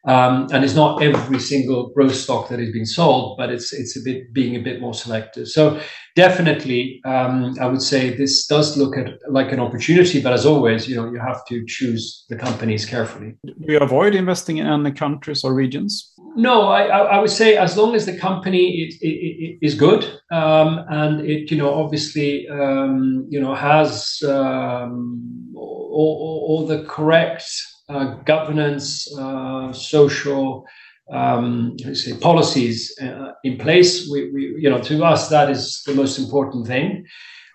Um, 0.06 0.48
and 0.54 0.64
it's 0.64 0.76
not 0.76 1.02
every 1.02 1.40
single 1.40 1.90
growth 1.90 2.16
stock 2.16 2.50
that 2.50 2.60
is 2.60 2.72
being 2.72 2.86
sold, 2.86 3.38
but 3.38 3.50
it's 3.50 3.74
it's 3.74 3.98
a 3.98 4.02
bit 4.02 4.34
being 4.34 4.56
a 4.56 4.60
bit 4.60 4.80
more 4.80 4.94
selective. 4.94 5.48
So 5.48 5.82
definitely, 6.16 7.02
um, 7.06 7.56
I 7.60 7.66
would 7.66 7.82
say 7.82 8.16
this 8.16 8.48
does 8.48 8.78
look 8.78 8.98
at 8.98 9.20
like 9.30 9.52
an 9.52 9.60
opportunity, 9.60 10.22
but 10.22 10.34
as 10.34 10.46
always, 10.46 10.88
you 10.88 10.96
know, 10.96 11.12
you 11.12 11.20
have 11.20 11.46
to 11.48 11.66
choose 11.66 12.26
the 12.30 12.38
companies 12.38 12.86
carefully. 12.86 13.36
Do 13.46 13.74
you 13.74 13.80
avoid 13.80 14.16
investing 14.16 14.58
in 14.58 14.68
any 14.68 14.92
countries 14.92 15.44
or 15.44 15.54
regions? 15.54 16.14
No, 16.36 16.68
I, 16.68 16.84
I 16.84 17.20
would 17.20 17.32
say 17.32 17.58
as 17.58 17.76
long 17.76 17.96
as 17.96 18.06
the 18.06 18.16
company 18.16 18.84
is, 18.84 18.98
is 19.62 19.74
good 19.74 20.04
um, 20.32 20.86
and 20.90 21.22
it, 21.22 21.50
you 21.50 21.58
know, 21.58 21.74
obviously, 21.74 22.48
um, 22.48 23.26
you 23.30 23.42
know, 23.42 23.56
has 23.56 24.22
um, 24.24 25.52
all, 25.56 26.44
all 26.48 26.68
the 26.68 26.84
correct 26.84 27.50
governance, 27.88 29.08
uh, 29.18 29.72
social 29.72 30.66
um, 31.12 31.78
say 31.94 32.18
policies 32.18 32.98
uh, 33.02 33.32
in 33.44 33.58
place. 33.58 34.10
We, 34.12 34.30
we, 34.32 34.56
you 34.60 34.70
know, 34.70 34.80
to 34.82 35.04
us 35.06 35.30
that 35.30 35.50
is 35.50 35.82
the 35.86 35.94
most 35.94 36.20
important 36.20 36.68
thing. 36.68 37.06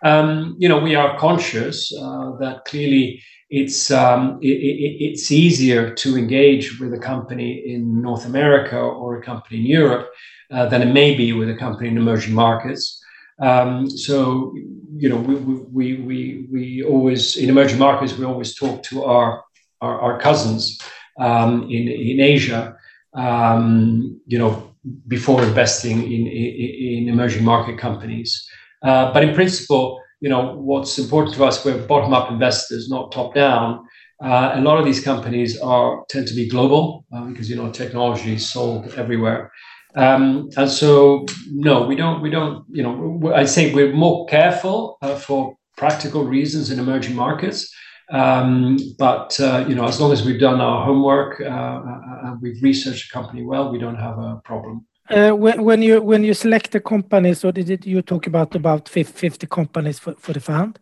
Um, 0.04 0.56
you 0.58 0.68
know, 0.68 0.78
we 0.78 0.94
are 0.94 1.18
conscious 1.18 1.92
uh, 1.94 2.32
that 2.40 2.64
clearly 2.64 3.22
it's 3.50 3.90
um, 3.90 4.38
it, 4.40 4.48
it, 4.48 5.04
it's 5.04 5.30
easier 5.30 5.94
to 5.94 6.16
engage 6.16 6.80
with 6.80 6.94
a 6.94 6.98
company 6.98 7.62
in 7.66 8.00
North 8.00 8.24
America 8.24 8.78
or 8.78 9.18
a 9.18 9.22
company 9.22 9.60
in 9.60 9.66
Europe 9.66 10.10
uh, 10.50 10.66
than 10.66 10.82
it 10.82 10.92
may 10.92 11.14
be 11.14 11.32
with 11.32 11.50
a 11.50 11.54
company 11.54 11.88
in 11.88 11.98
emerging 11.98 12.34
markets. 12.34 12.98
Um, 13.38 13.88
so 13.90 14.54
you 14.96 15.08
know, 15.08 15.16
we, 15.16 15.34
we 15.34 15.94
we 16.00 16.46
we 16.50 16.82
always 16.82 17.36
in 17.36 17.50
emerging 17.50 17.78
markets 17.78 18.16
we 18.16 18.24
always 18.24 18.54
talk 18.54 18.82
to 18.84 19.04
our 19.04 19.44
our, 19.82 20.00
our 20.00 20.18
cousins 20.18 20.80
um, 21.18 21.64
in 21.64 21.88
in 21.88 22.20
Asia. 22.20 22.76
Um, 23.14 24.18
you 24.26 24.38
know, 24.38 24.72
before 25.06 25.42
investing 25.44 26.02
in, 26.02 26.26
in, 26.26 26.98
in 26.98 27.08
emerging 27.08 27.44
market 27.44 27.78
companies. 27.78 28.48
Uh, 28.82 29.12
but 29.12 29.22
in 29.22 29.34
principle, 29.34 30.00
you 30.20 30.28
know, 30.28 30.56
what's 30.56 30.98
important 30.98 31.34
to 31.36 31.44
us, 31.44 31.64
we're 31.64 31.86
bottom-up 31.86 32.30
investors, 32.30 32.88
not 32.88 33.12
top-down. 33.12 33.86
Uh, 34.22 34.52
a 34.54 34.60
lot 34.60 34.78
of 34.78 34.84
these 34.84 35.02
companies 35.02 35.60
are 35.60 36.04
tend 36.08 36.28
to 36.28 36.34
be 36.34 36.48
global 36.48 37.04
uh, 37.12 37.24
because 37.24 37.50
you 37.50 37.56
know 37.56 37.68
technology 37.70 38.34
is 38.34 38.48
sold 38.48 38.86
everywhere, 38.94 39.50
um, 39.96 40.48
and 40.56 40.70
so 40.70 41.26
no, 41.50 41.82
we 41.82 41.96
don't. 41.96 42.22
We 42.22 42.30
don't. 42.30 42.64
You 42.70 42.84
know, 42.84 43.32
I 43.34 43.44
say 43.46 43.74
we're 43.74 43.92
more 43.92 44.26
careful 44.26 44.98
uh, 45.02 45.16
for 45.16 45.56
practical 45.76 46.24
reasons 46.24 46.70
in 46.70 46.78
emerging 46.78 47.16
markets. 47.16 47.74
Um, 48.10 48.78
but 48.98 49.38
uh, 49.40 49.64
you 49.68 49.74
know, 49.74 49.86
as 49.86 50.00
long 50.00 50.12
as 50.12 50.24
we've 50.24 50.40
done 50.40 50.60
our 50.60 50.84
homework, 50.84 51.40
uh, 51.40 51.44
uh, 51.44 52.36
we've 52.40 52.62
researched 52.62 53.10
the 53.10 53.18
company 53.18 53.42
well, 53.42 53.70
we 53.70 53.78
don't 53.78 53.96
have 53.96 54.18
a 54.18 54.40
problem. 54.44 54.86
Uh, 55.10 55.30
when, 55.30 55.64
when 55.64 55.82
you 55.82 56.00
when 56.00 56.24
you 56.24 56.34
select 56.34 56.70
the 56.70 56.80
companies, 56.80 57.44
or 57.44 57.52
did 57.52 57.70
it, 57.70 57.86
you 57.86 58.02
talk 58.02 58.26
about 58.26 58.54
about 58.54 58.88
50 58.88 59.46
companies 59.46 59.98
for, 59.98 60.14
for 60.14 60.32
the 60.32 60.40
fund? 60.40 60.78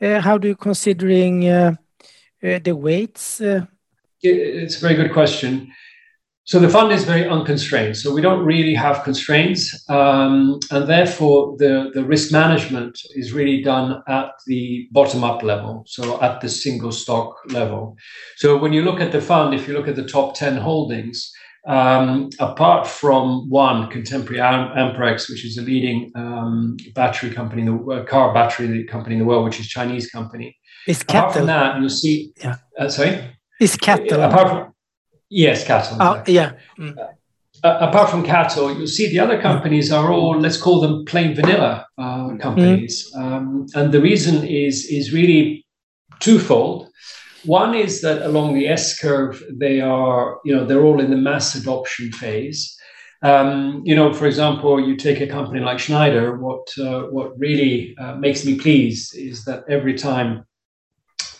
Uh, 0.00 0.20
how 0.20 0.36
do 0.38 0.48
you 0.48 0.56
considering 0.56 1.48
uh, 1.48 1.74
the 2.40 2.72
weights? 2.72 3.40
It's 4.20 4.76
a 4.76 4.80
very 4.80 4.94
good 4.94 5.12
question. 5.12 5.72
So 6.44 6.58
the 6.58 6.68
fund 6.68 6.92
is 6.92 7.04
very 7.04 7.26
unconstrained. 7.28 7.96
So 7.96 8.12
we 8.12 8.20
don't 8.20 8.44
really 8.44 8.74
have 8.74 9.04
constraints, 9.04 9.88
um, 9.88 10.58
and 10.72 10.88
therefore 10.88 11.56
the 11.58 11.90
the 11.94 12.04
risk 12.04 12.32
management 12.32 12.98
is 13.14 13.32
really 13.32 13.62
done 13.62 14.02
at 14.08 14.30
the 14.46 14.88
bottom 14.90 15.22
up 15.22 15.42
level. 15.42 15.84
So 15.86 16.20
at 16.20 16.40
the 16.40 16.48
single 16.48 16.92
stock 16.92 17.36
level. 17.50 17.96
So 18.36 18.56
when 18.56 18.72
you 18.72 18.82
look 18.82 19.00
at 19.00 19.12
the 19.12 19.20
fund, 19.20 19.54
if 19.54 19.68
you 19.68 19.74
look 19.74 19.86
at 19.86 19.94
the 19.94 20.04
top 20.04 20.34
ten 20.34 20.56
holdings, 20.56 21.30
um, 21.66 22.30
apart 22.40 22.88
from 22.88 23.48
one, 23.48 23.88
Contemporary 23.88 24.40
Amperex, 24.40 25.30
which 25.30 25.44
is 25.44 25.58
a 25.58 25.62
leading 25.62 26.10
um, 26.16 26.76
battery 26.94 27.30
company, 27.30 27.64
the 27.64 27.76
uh, 27.76 28.04
car 28.04 28.34
battery 28.34 28.84
company 28.84 29.14
in 29.14 29.20
the 29.20 29.26
world, 29.26 29.44
which 29.44 29.60
is 29.60 29.68
Chinese 29.68 30.10
company. 30.10 30.56
Is 30.88 31.02
apart 31.02 31.34
from 31.34 31.46
that, 31.46 31.78
you'll 31.78 31.88
see. 31.88 32.32
Yeah. 32.38 32.56
Uh, 32.76 32.88
sorry. 32.88 33.36
It's 33.60 33.76
CATL? 33.76 34.28
Apart 34.28 34.48
from 34.48 34.71
yes, 35.32 35.64
CATL. 35.64 35.96
Oh, 35.98 36.10
exactly. 36.12 36.34
yeah. 36.34 36.52
Mm. 36.78 36.98
Uh, 37.64 37.78
apart 37.80 38.10
from 38.10 38.24
CATL, 38.24 38.76
you'll 38.76 38.86
see 38.86 39.08
the 39.08 39.20
other 39.20 39.40
companies 39.40 39.92
are 39.92 40.12
all 40.12 40.38
let's 40.38 40.56
call 40.56 40.80
them 40.80 41.04
plain 41.04 41.34
vanilla 41.34 41.86
uh, 41.96 42.36
companies, 42.36 43.10
mm. 43.14 43.22
um, 43.22 43.66
and 43.74 43.92
the 43.92 44.00
reason 44.00 44.44
is 44.44 44.86
is 44.86 45.12
really 45.12 45.64
twofold. 46.18 46.88
One 47.44 47.74
is 47.74 48.00
that 48.02 48.22
along 48.22 48.54
the 48.54 48.68
S 48.68 48.98
curve, 48.98 49.42
they 49.50 49.80
are, 49.80 50.38
you 50.44 50.54
know, 50.54 50.64
they're 50.64 50.84
all 50.84 51.00
in 51.00 51.10
the 51.10 51.16
mass 51.16 51.56
adoption 51.56 52.12
phase. 52.12 52.76
Um, 53.22 53.82
you 53.84 53.94
know, 53.94 54.12
for 54.12 54.26
example, 54.26 54.80
you 54.80 54.96
take 54.96 55.20
a 55.20 55.26
company 55.26 55.60
like 55.60 55.78
Schneider. 55.78 56.36
What 56.36 56.66
uh, 56.78 57.02
what 57.02 57.38
really 57.38 57.96
uh, 57.98 58.16
makes 58.16 58.44
me 58.44 58.58
pleased 58.58 59.16
is 59.16 59.44
that 59.44 59.64
every 59.68 59.94
time 59.94 60.44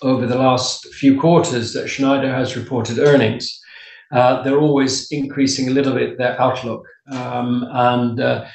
over 0.03 0.27
the 0.27 0.39
last 0.39 0.87
few 0.95 1.21
quarters 1.21 1.73
that 1.73 1.89
Schneider 1.89 2.33
has 2.33 2.57
reported 2.57 2.99
earnings, 2.99 3.62
uh, 4.13 4.43
they're 4.43 4.61
always 4.61 5.11
increasing 5.11 5.69
a 5.69 5.73
little 5.73 5.95
bit 5.95 6.19
their 6.19 6.41
outlook. 6.41 6.87
Um, 7.11 7.67
and 7.71 8.21
uh, 8.21 8.47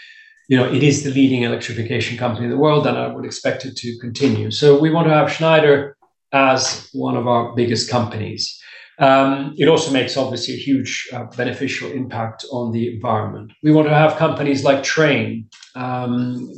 you 0.48 0.58
know, 0.58 0.72
it 0.72 0.84
is 0.84 1.04
the 1.04 1.12
leading 1.12 1.44
electrification 1.44 2.18
company 2.18 2.46
in 2.46 2.52
the 2.52 2.58
world, 2.58 2.88
and 2.88 2.98
I 2.98 3.08
would 3.08 3.26
expect 3.26 3.66
it 3.66 3.76
to 3.78 3.98
continue. 4.00 4.50
So 4.52 4.80
we 4.80 4.90
want 4.90 5.08
to 5.08 5.14
have 5.14 5.32
Schneider 5.32 5.98
as 6.32 6.90
one 6.94 7.18
of 7.18 7.28
our 7.28 7.54
biggest 7.56 7.90
companies. 7.90 8.62
Um, 9.00 9.54
it 9.58 9.68
also 9.68 9.92
makes 9.92 10.18
obviously 10.18 10.56
a 10.56 10.58
huge 10.58 11.08
uh, 11.14 11.26
beneficial 11.36 11.92
impact 11.92 12.46
on 12.52 12.72
the 12.72 12.96
environment. 12.96 13.52
We 13.62 13.72
want 13.72 13.88
to 13.88 13.94
have 13.94 14.16
companies 14.16 14.64
like 14.64 14.80
Trane, 14.80 15.46
um, 15.76 16.50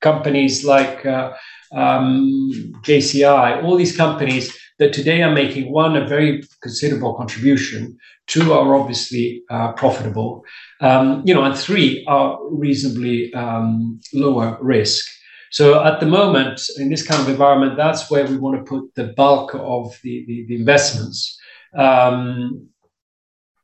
companies 0.00 0.64
like 0.64 1.06
uh, 1.06 1.32
um, 1.72 2.50
JCI, 2.84 3.62
all 3.62 3.76
these 3.76 3.96
companies 3.96 4.56
that 4.80 4.94
today 4.94 5.22
are 5.22 5.32
making 5.32 5.70
one 5.70 5.94
a 5.94 6.06
very 6.06 6.42
considerable 6.62 7.14
contribution, 7.14 7.98
two 8.26 8.54
are 8.54 8.74
obviously 8.74 9.42
uh, 9.50 9.72
profitable, 9.74 10.42
um, 10.80 11.22
you 11.26 11.34
know, 11.34 11.44
and 11.44 11.56
three 11.56 12.02
are 12.08 12.38
reasonably 12.50 13.32
um, 13.34 14.00
lower 14.14 14.58
risk. 14.62 15.04
So 15.50 15.84
at 15.84 16.00
the 16.00 16.06
moment, 16.06 16.62
in 16.78 16.88
this 16.88 17.06
kind 17.06 17.20
of 17.20 17.28
environment, 17.28 17.76
that's 17.76 18.10
where 18.10 18.26
we 18.26 18.38
want 18.38 18.56
to 18.56 18.68
put 18.68 18.94
the 18.94 19.12
bulk 19.16 19.54
of 19.54 19.98
the, 20.02 20.24
the, 20.26 20.46
the 20.48 20.56
investments. 20.56 21.38
Um, 21.76 22.68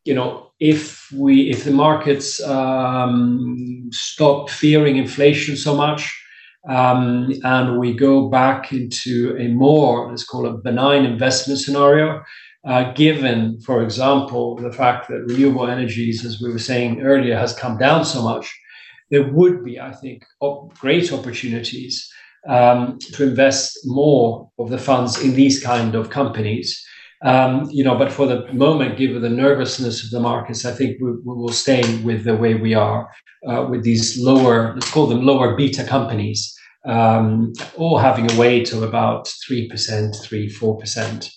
you 0.05 0.15
know, 0.15 0.53
if 0.61 1.11
we 1.13 1.51
if 1.51 1.65
the 1.65 1.71
markets 1.71 2.43
um, 2.43 3.89
stop 3.91 4.51
fearing 4.51 4.97
inflation 4.97 5.57
so 5.57 5.75
much, 5.75 6.13
um, 6.69 7.33
and 7.45 7.79
we 7.79 7.95
go 7.95 8.29
back 8.29 8.73
into 8.73 9.37
a 9.39 9.49
more 9.49 10.11
let's 10.11 10.25
call 10.25 10.47
it 10.47 10.63
benign 10.63 11.05
investment 11.05 11.61
scenario, 11.61 12.23
uh, 12.67 12.93
given, 12.95 13.61
for 13.61 13.83
example, 13.83 14.57
the 14.57 14.73
fact 14.73 15.09
that 15.09 15.25
renewable 15.27 15.69
energies, 15.69 16.25
as 16.25 16.41
we 16.43 16.51
were 16.51 16.59
saying 16.59 17.01
earlier, 17.01 17.39
has 17.39 17.55
come 17.55 17.79
down 17.79 18.05
so 18.05 18.23
much, 18.23 18.53
there 19.11 19.31
would 19.33 19.65
be, 19.65 19.79
I 19.79 19.93
think, 19.93 20.25
great 20.81 21.13
opportunities 21.13 22.11
um, 22.49 22.99
to 23.13 23.29
invest 23.29 23.79
more 23.85 24.51
of 24.59 24.71
the 24.71 24.79
funds 24.79 25.21
in 25.21 25.35
these 25.35 25.63
kind 25.63 25.95
of 25.95 26.11
companies. 26.11 26.85
Um, 27.23 27.69
you 27.71 27.83
know, 27.83 27.97
but 27.97 28.13
for 28.13 28.27
the 28.27 28.53
moment, 28.53 28.99
given 28.99 29.23
the 29.23 29.31
nervousness 29.31 30.05
of 30.05 30.11
the 30.11 30.21
markets, 30.21 30.65
I 30.67 30.73
think 30.73 31.01
we, 31.01 31.13
we 31.13 31.35
will 31.35 31.49
stay 31.49 31.83
with 32.03 32.25
the 32.25 32.37
way 32.37 32.55
we 32.55 32.75
are 32.75 33.11
uh, 33.49 33.67
with 33.71 33.83
these 33.83 34.21
lower, 34.23 34.75
let's 34.75 34.91
call 34.91 35.07
them 35.07 35.25
lower 35.25 35.57
beta 35.57 35.85
companies, 35.85 36.55
um, 36.85 37.53
all 37.77 37.99
having 37.99 38.31
a 38.31 38.39
weight 38.39 38.73
of 38.73 38.83
about 38.83 39.29
three 39.47 39.69
percent, 39.69 40.15
three 40.23 40.49
four 40.49 40.79
percent, 40.79 41.31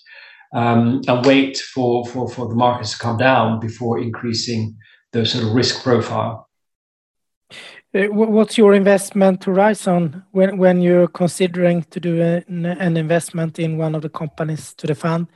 um, 0.54 1.02
and 1.08 1.26
wait 1.26 1.58
for, 1.58 2.06
for 2.06 2.30
for 2.30 2.50
the 2.50 2.56
markets 2.56 2.92
to 2.92 3.00
come 3.00 3.18
down 3.18 3.60
before 3.60 4.00
increasing 4.00 4.76
the 5.14 5.26
sort 5.26 5.46
of 5.46 5.54
risk 5.54 5.82
profile. 5.82 6.50
Uh, 7.96 8.04
what's 8.12 8.58
your 8.58 8.76
investment 8.76 9.44
horizon 9.46 10.24
when 10.32 10.58
when 10.58 10.82
you're 10.82 11.08
considering 11.08 11.84
to 11.90 12.00
do 12.00 12.22
an, 12.22 12.66
an 12.66 12.98
investment 12.98 13.58
in 13.58 13.78
one 13.78 13.96
of 13.96 14.02
the 14.02 14.10
companies 14.10 14.76
to 14.76 14.86
the 14.86 14.94
fund? 14.94 15.28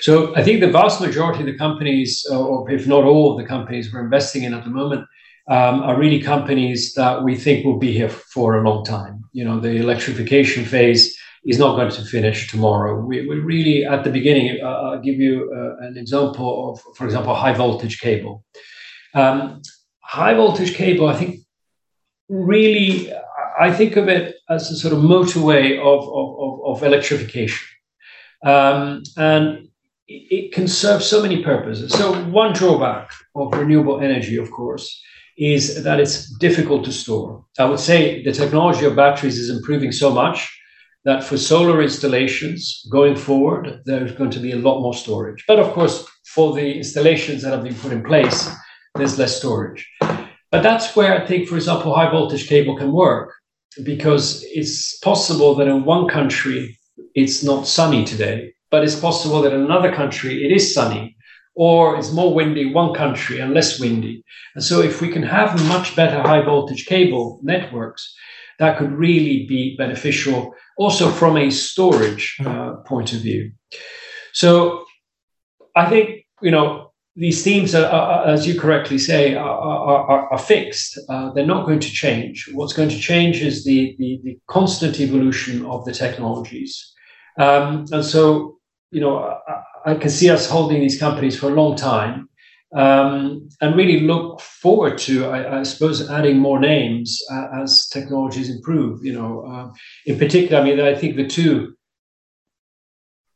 So 0.00 0.34
I 0.36 0.42
think 0.42 0.60
the 0.60 0.70
vast 0.70 1.00
majority 1.00 1.40
of 1.40 1.46
the 1.46 1.56
companies, 1.56 2.26
uh, 2.30 2.40
or 2.40 2.70
if 2.70 2.86
not 2.86 3.04
all 3.04 3.32
of 3.32 3.38
the 3.38 3.48
companies 3.48 3.92
we're 3.92 4.04
investing 4.04 4.44
in 4.44 4.54
at 4.54 4.64
the 4.64 4.70
moment, 4.70 5.06
um, 5.48 5.82
are 5.82 5.98
really 5.98 6.20
companies 6.20 6.94
that 6.94 7.22
we 7.24 7.36
think 7.36 7.64
will 7.64 7.78
be 7.78 7.92
here 7.92 8.08
for 8.08 8.56
a 8.56 8.68
long 8.68 8.84
time. 8.84 9.24
You 9.32 9.44
know, 9.44 9.58
the 9.58 9.76
electrification 9.76 10.64
phase 10.64 11.16
is 11.44 11.58
not 11.58 11.74
going 11.74 11.90
to 11.90 12.04
finish 12.04 12.48
tomorrow. 12.48 13.04
We, 13.04 13.26
we 13.26 13.36
really, 13.36 13.84
at 13.84 14.04
the 14.04 14.10
beginning, 14.10 14.60
uh, 14.62 14.66
I'll 14.66 15.00
give 15.00 15.16
you 15.16 15.52
uh, 15.52 15.84
an 15.86 15.96
example 15.96 16.70
of, 16.70 16.96
for 16.96 17.04
example, 17.04 17.34
high 17.34 17.54
voltage 17.54 18.00
cable. 18.00 18.44
Um, 19.14 19.62
high 20.00 20.34
voltage 20.34 20.74
cable, 20.74 21.08
I 21.08 21.16
think, 21.16 21.40
really, 22.28 23.12
I 23.58 23.72
think 23.72 23.96
of 23.96 24.08
it 24.08 24.36
as 24.48 24.70
a 24.70 24.76
sort 24.76 24.94
of 24.94 25.00
motorway 25.00 25.78
of, 25.78 26.08
of, 26.08 26.38
of, 26.38 26.76
of 26.76 26.82
electrification. 26.84 27.66
Um, 28.44 29.02
and 29.16 29.68
it 30.30 30.52
can 30.52 30.68
serve 30.68 31.02
so 31.02 31.22
many 31.22 31.42
purposes. 31.42 31.92
So, 31.92 32.12
one 32.24 32.52
drawback 32.52 33.10
of 33.34 33.52
renewable 33.54 34.00
energy, 34.00 34.36
of 34.36 34.50
course, 34.50 34.86
is 35.36 35.82
that 35.84 36.00
it's 36.00 36.30
difficult 36.38 36.84
to 36.84 36.92
store. 36.92 37.44
I 37.58 37.64
would 37.64 37.80
say 37.80 38.22
the 38.22 38.32
technology 38.32 38.84
of 38.84 38.96
batteries 38.96 39.38
is 39.38 39.50
improving 39.50 39.92
so 39.92 40.10
much 40.10 40.48
that 41.04 41.24
for 41.24 41.36
solar 41.36 41.82
installations 41.82 42.86
going 42.90 43.16
forward, 43.16 43.82
there's 43.84 44.12
going 44.12 44.30
to 44.30 44.38
be 44.38 44.52
a 44.52 44.56
lot 44.56 44.80
more 44.80 44.94
storage. 44.94 45.44
But 45.48 45.58
of 45.58 45.72
course, 45.72 46.06
for 46.26 46.54
the 46.54 46.74
installations 46.74 47.42
that 47.42 47.52
have 47.52 47.64
been 47.64 47.74
put 47.74 47.92
in 47.92 48.04
place, 48.04 48.48
there's 48.94 49.18
less 49.18 49.36
storage. 49.36 49.88
But 50.00 50.62
that's 50.62 50.94
where 50.94 51.20
I 51.20 51.26
think, 51.26 51.48
for 51.48 51.56
example, 51.56 51.94
high 51.94 52.10
voltage 52.10 52.46
cable 52.46 52.76
can 52.76 52.92
work 52.92 53.32
because 53.84 54.44
it's 54.44 54.98
possible 54.98 55.54
that 55.56 55.66
in 55.66 55.84
one 55.84 56.08
country 56.08 56.78
it's 57.14 57.42
not 57.42 57.66
sunny 57.66 58.04
today, 58.04 58.52
but 58.72 58.82
it's 58.82 58.98
possible 58.98 59.42
that 59.42 59.52
in 59.52 59.60
another 59.60 59.92
country 59.92 60.44
it 60.44 60.50
is 60.50 60.74
sunny 60.74 61.16
or 61.54 61.98
it's 61.98 62.12
more 62.12 62.34
windy 62.34 62.72
one 62.72 62.94
country 62.94 63.38
and 63.38 63.52
less 63.52 63.78
windy. 63.78 64.24
And 64.54 64.64
so, 64.64 64.80
if 64.80 65.00
we 65.00 65.10
can 65.10 65.22
have 65.22 65.68
much 65.68 65.94
better 65.94 66.20
high 66.22 66.42
voltage 66.42 66.86
cable 66.86 67.38
networks, 67.42 68.14
that 68.58 68.78
could 68.78 68.92
really 68.92 69.46
be 69.46 69.76
beneficial 69.76 70.54
also 70.78 71.10
from 71.10 71.36
a 71.36 71.50
storage 71.50 72.38
uh, 72.44 72.76
point 72.86 73.12
of 73.12 73.20
view. 73.20 73.52
So, 74.32 74.84
I 75.76 75.88
think, 75.90 76.24
you 76.40 76.50
know, 76.50 76.92
these 77.14 77.44
themes, 77.44 77.74
are, 77.74 77.84
are, 77.84 78.26
as 78.26 78.46
you 78.46 78.58
correctly 78.58 78.96
say, 78.96 79.34
are, 79.34 79.46
are, 79.46 80.32
are 80.32 80.38
fixed. 80.38 80.98
Uh, 81.10 81.30
they're 81.32 81.46
not 81.46 81.66
going 81.66 81.80
to 81.80 81.90
change. 81.90 82.48
What's 82.54 82.72
going 82.72 82.88
to 82.88 82.98
change 82.98 83.42
is 83.42 83.64
the, 83.64 83.94
the, 83.98 84.20
the 84.24 84.38
constant 84.48 84.98
evolution 85.00 85.66
of 85.66 85.84
the 85.84 85.92
technologies. 85.92 86.90
Um, 87.38 87.84
and 87.92 88.04
so, 88.04 88.58
you 88.92 89.00
know, 89.00 89.18
I, 89.48 89.92
I, 89.92 89.94
can 89.94 90.10
see 90.10 90.30
us 90.30 90.48
holding 90.48 90.80
these 90.80 91.00
companies 91.00 91.38
for 91.38 91.46
a 91.46 91.54
long 91.54 91.76
time 91.76 92.28
um, 92.76 93.48
and 93.60 93.74
really 93.74 94.00
look 94.00 94.40
forward 94.40 94.98
to, 94.98 95.26
I, 95.26 95.60
I 95.60 95.62
suppose, 95.64 96.08
adding 96.10 96.38
more 96.38 96.60
names 96.60 97.20
uh, 97.30 97.62
as 97.62 97.88
technologies 97.88 98.50
improve. 98.50 99.04
You 99.04 99.14
know, 99.14 99.44
uh, 99.46 99.72
in 100.06 100.18
particular, 100.18 100.60
I 100.60 100.64
mean, 100.64 100.78
I 100.78 100.94
think 100.94 101.16
the 101.16 101.26
two 101.26 101.74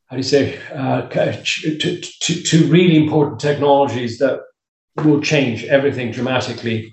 how 0.07 0.15
do 0.15 0.19
you 0.19 0.23
say, 0.23 0.59
uh, 0.73 1.03
two 2.21 2.69
really 2.69 2.97
important 2.97 3.41
technologies 3.41 4.19
that 4.19 4.41
will 5.03 5.21
change 5.21 5.65
everything 5.65 6.13
dramatically, 6.13 6.93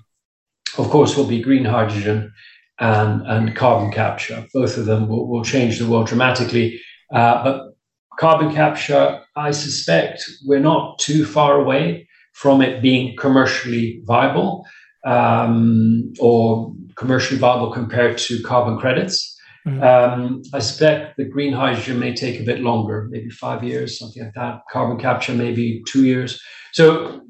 of 0.78 0.90
course, 0.90 1.16
will 1.16 1.26
be 1.26 1.40
green 1.40 1.64
hydrogen 1.64 2.32
and, 2.80 3.22
and 3.26 3.54
carbon 3.54 3.92
capture. 3.92 4.44
Both 4.52 4.76
of 4.76 4.86
them 4.86 5.08
will, 5.08 5.28
will 5.28 5.44
change 5.44 5.78
the 5.78 5.86
world 5.86 6.08
dramatically. 6.08 6.80
Uh, 7.12 7.44
but 7.44 7.73
carbon 8.18 8.52
capture, 8.54 9.20
I 9.36 9.50
suspect 9.50 10.24
we're 10.44 10.60
not 10.60 10.98
too 10.98 11.24
far 11.24 11.60
away 11.60 12.08
from 12.32 12.60
it 12.60 12.82
being 12.82 13.16
commercially 13.16 14.02
viable 14.04 14.66
um, 15.04 16.12
or 16.20 16.74
commercially 16.96 17.38
viable 17.38 17.72
compared 17.72 18.18
to 18.18 18.42
carbon 18.42 18.78
credits. 18.78 19.30
Mm-hmm. 19.66 19.82
Um, 19.82 20.42
I 20.52 20.58
suspect 20.58 21.16
the 21.16 21.24
green 21.24 21.52
hydrogen 21.52 21.98
may 21.98 22.14
take 22.14 22.38
a 22.38 22.44
bit 22.44 22.60
longer, 22.60 23.08
maybe 23.10 23.30
five 23.30 23.64
years, 23.64 23.98
something 23.98 24.22
like 24.22 24.34
that. 24.34 24.60
Carbon 24.70 24.98
capture, 24.98 25.32
maybe 25.32 25.82
two 25.88 26.04
years. 26.04 26.40
So, 26.72 27.22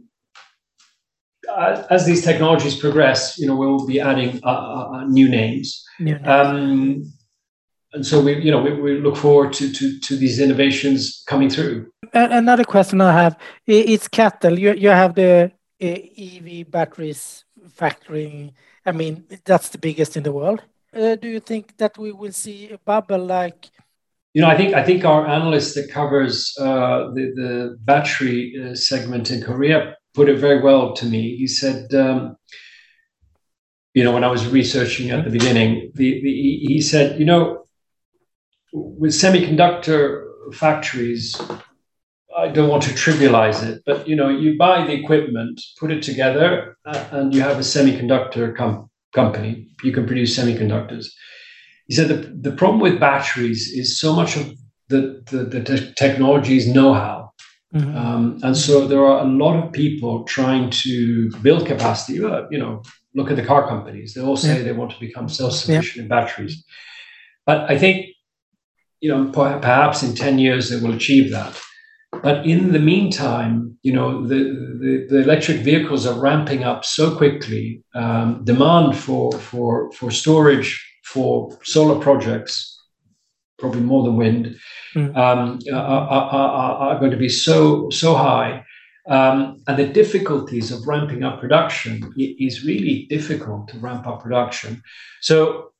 uh, 1.48 1.84
as 1.90 2.06
these 2.06 2.24
technologies 2.24 2.76
progress, 2.76 3.38
you 3.38 3.46
know, 3.46 3.54
we'll 3.54 3.86
be 3.86 4.00
adding 4.00 4.40
uh, 4.42 4.48
uh, 4.48 4.90
uh 4.94 5.04
new 5.04 5.28
names. 5.28 5.84
New 6.00 6.14
names. 6.14 6.26
Um, 6.26 7.13
and 7.94 8.04
so 8.04 8.20
we, 8.20 8.40
you 8.40 8.50
know, 8.50 8.60
we, 8.60 8.72
we 8.74 8.98
look 8.98 9.16
forward 9.16 9.52
to, 9.54 9.72
to, 9.72 9.98
to 10.00 10.16
these 10.16 10.40
innovations 10.40 11.22
coming 11.26 11.48
through. 11.48 11.90
Another 12.12 12.64
question 12.64 13.00
I 13.00 13.12
have: 13.22 13.38
It's 13.66 14.08
CATL. 14.08 14.58
You 14.58 14.74
you 14.74 14.90
have 14.90 15.14
the 15.14 15.52
EV 15.80 16.70
batteries 16.70 17.44
factory. 17.68 18.52
I 18.86 18.92
mean, 18.92 19.24
that's 19.44 19.70
the 19.70 19.78
biggest 19.78 20.16
in 20.16 20.22
the 20.22 20.32
world 20.32 20.62
uh, 20.94 21.16
do 21.16 21.28
you 21.28 21.40
think 21.40 21.76
that 21.78 21.98
we 21.98 22.12
will 22.12 22.32
see 22.32 22.70
a 22.70 22.78
bubble 22.78 23.24
like? 23.24 23.70
You 24.32 24.42
know, 24.42 24.48
I 24.48 24.56
think 24.56 24.74
I 24.74 24.82
think 24.82 25.04
our 25.04 25.26
analyst 25.26 25.74
that 25.76 25.90
covers 25.90 26.54
uh, 26.58 27.10
the 27.14 27.32
the 27.34 27.76
battery 27.80 28.54
uh, 28.60 28.74
segment 28.74 29.30
in 29.30 29.42
Korea 29.42 29.96
put 30.14 30.28
it 30.28 30.38
very 30.38 30.60
well 30.62 30.92
to 30.94 31.06
me. 31.06 31.36
He 31.36 31.46
said, 31.46 31.92
um, 31.94 32.36
you 33.94 34.04
know, 34.04 34.12
when 34.12 34.24
I 34.24 34.28
was 34.28 34.46
researching 34.46 35.10
at 35.10 35.24
the 35.24 35.30
beginning, 35.30 35.90
the, 35.94 36.22
the, 36.22 36.30
he 36.68 36.80
said, 36.80 37.18
you 37.18 37.26
know, 37.26 37.63
with 38.74 39.12
semiconductor 39.12 40.26
factories, 40.52 41.40
I 42.36 42.48
don't 42.48 42.68
want 42.68 42.82
to 42.82 42.90
trivialize 42.90 43.62
it, 43.62 43.82
but 43.86 44.08
you 44.08 44.16
know, 44.16 44.28
you 44.28 44.58
buy 44.58 44.84
the 44.84 44.92
equipment, 44.92 45.60
put 45.78 45.92
it 45.92 46.02
together, 46.02 46.76
uh, 46.84 47.04
and 47.12 47.32
you 47.32 47.40
have 47.40 47.58
a 47.58 47.60
semiconductor 47.60 48.54
com- 48.56 48.90
company. 49.14 49.68
You 49.84 49.92
can 49.92 50.06
produce 50.06 50.36
semiconductors. 50.36 51.06
He 51.86 51.94
said 51.94 52.08
the, 52.08 52.50
the 52.50 52.56
problem 52.56 52.80
with 52.80 52.98
batteries 52.98 53.70
is 53.70 53.98
so 54.00 54.12
much 54.12 54.36
of 54.36 54.52
the, 54.88 55.22
the, 55.30 55.44
the 55.44 55.62
te- 55.62 55.92
technology's 55.96 56.66
know-how. 56.66 57.30
Mm-hmm. 57.72 57.96
Um, 57.96 58.40
and 58.42 58.56
so 58.56 58.88
there 58.88 59.04
are 59.04 59.20
a 59.24 59.28
lot 59.28 59.54
of 59.62 59.72
people 59.72 60.24
trying 60.24 60.70
to 60.70 61.30
build 61.42 61.66
capacity. 61.66 62.14
You 62.14 62.58
know, 62.58 62.82
look 63.14 63.30
at 63.30 63.36
the 63.36 63.44
car 63.44 63.68
companies. 63.68 64.14
They 64.14 64.22
all 64.22 64.36
say 64.36 64.56
yeah. 64.56 64.62
they 64.64 64.72
want 64.72 64.90
to 64.92 65.00
become 65.00 65.28
self-sufficient 65.28 65.96
yeah. 65.96 66.02
in 66.02 66.08
batteries. 66.08 66.64
But 67.46 67.70
I 67.70 67.78
think, 67.78 68.06
you 69.04 69.10
know, 69.10 69.30
perhaps 69.30 70.02
in 70.02 70.14
10 70.14 70.38
years 70.38 70.70
they 70.70 70.80
will 70.80 70.94
achieve 70.94 71.30
that. 71.30 71.60
But 72.22 72.46
in 72.46 72.72
the 72.72 72.78
meantime, 72.78 73.76
you 73.82 73.92
know, 73.92 74.26
the, 74.26 74.38
the, 74.80 75.06
the 75.10 75.22
electric 75.22 75.58
vehicles 75.58 76.06
are 76.06 76.18
ramping 76.18 76.64
up 76.64 76.86
so 76.86 77.14
quickly. 77.14 77.84
Um, 77.94 78.42
demand 78.44 78.96
for, 78.96 79.30
for, 79.32 79.92
for 79.92 80.10
storage 80.10 80.82
for 81.04 81.50
solar 81.64 82.00
projects, 82.00 82.82
probably 83.58 83.82
more 83.82 84.04
than 84.04 84.16
wind, 84.16 84.56
mm. 84.94 85.14
um, 85.14 85.58
are, 85.70 86.08
are, 86.08 86.74
are, 86.94 86.98
going 86.98 87.10
to 87.10 87.18
be 87.18 87.28
so, 87.28 87.90
so 87.90 88.14
high. 88.14 88.64
Um, 89.06 89.62
and 89.66 89.78
the 89.78 89.86
difficulties 89.86 90.72
of 90.72 90.86
ramping 90.86 91.24
up 91.24 91.40
production 91.40 92.10
is 92.16 92.64
really 92.64 93.06
difficult 93.10 93.68
to 93.68 93.78
ramp 93.80 94.06
up 94.06 94.22
production. 94.22 94.82
So 95.20 95.73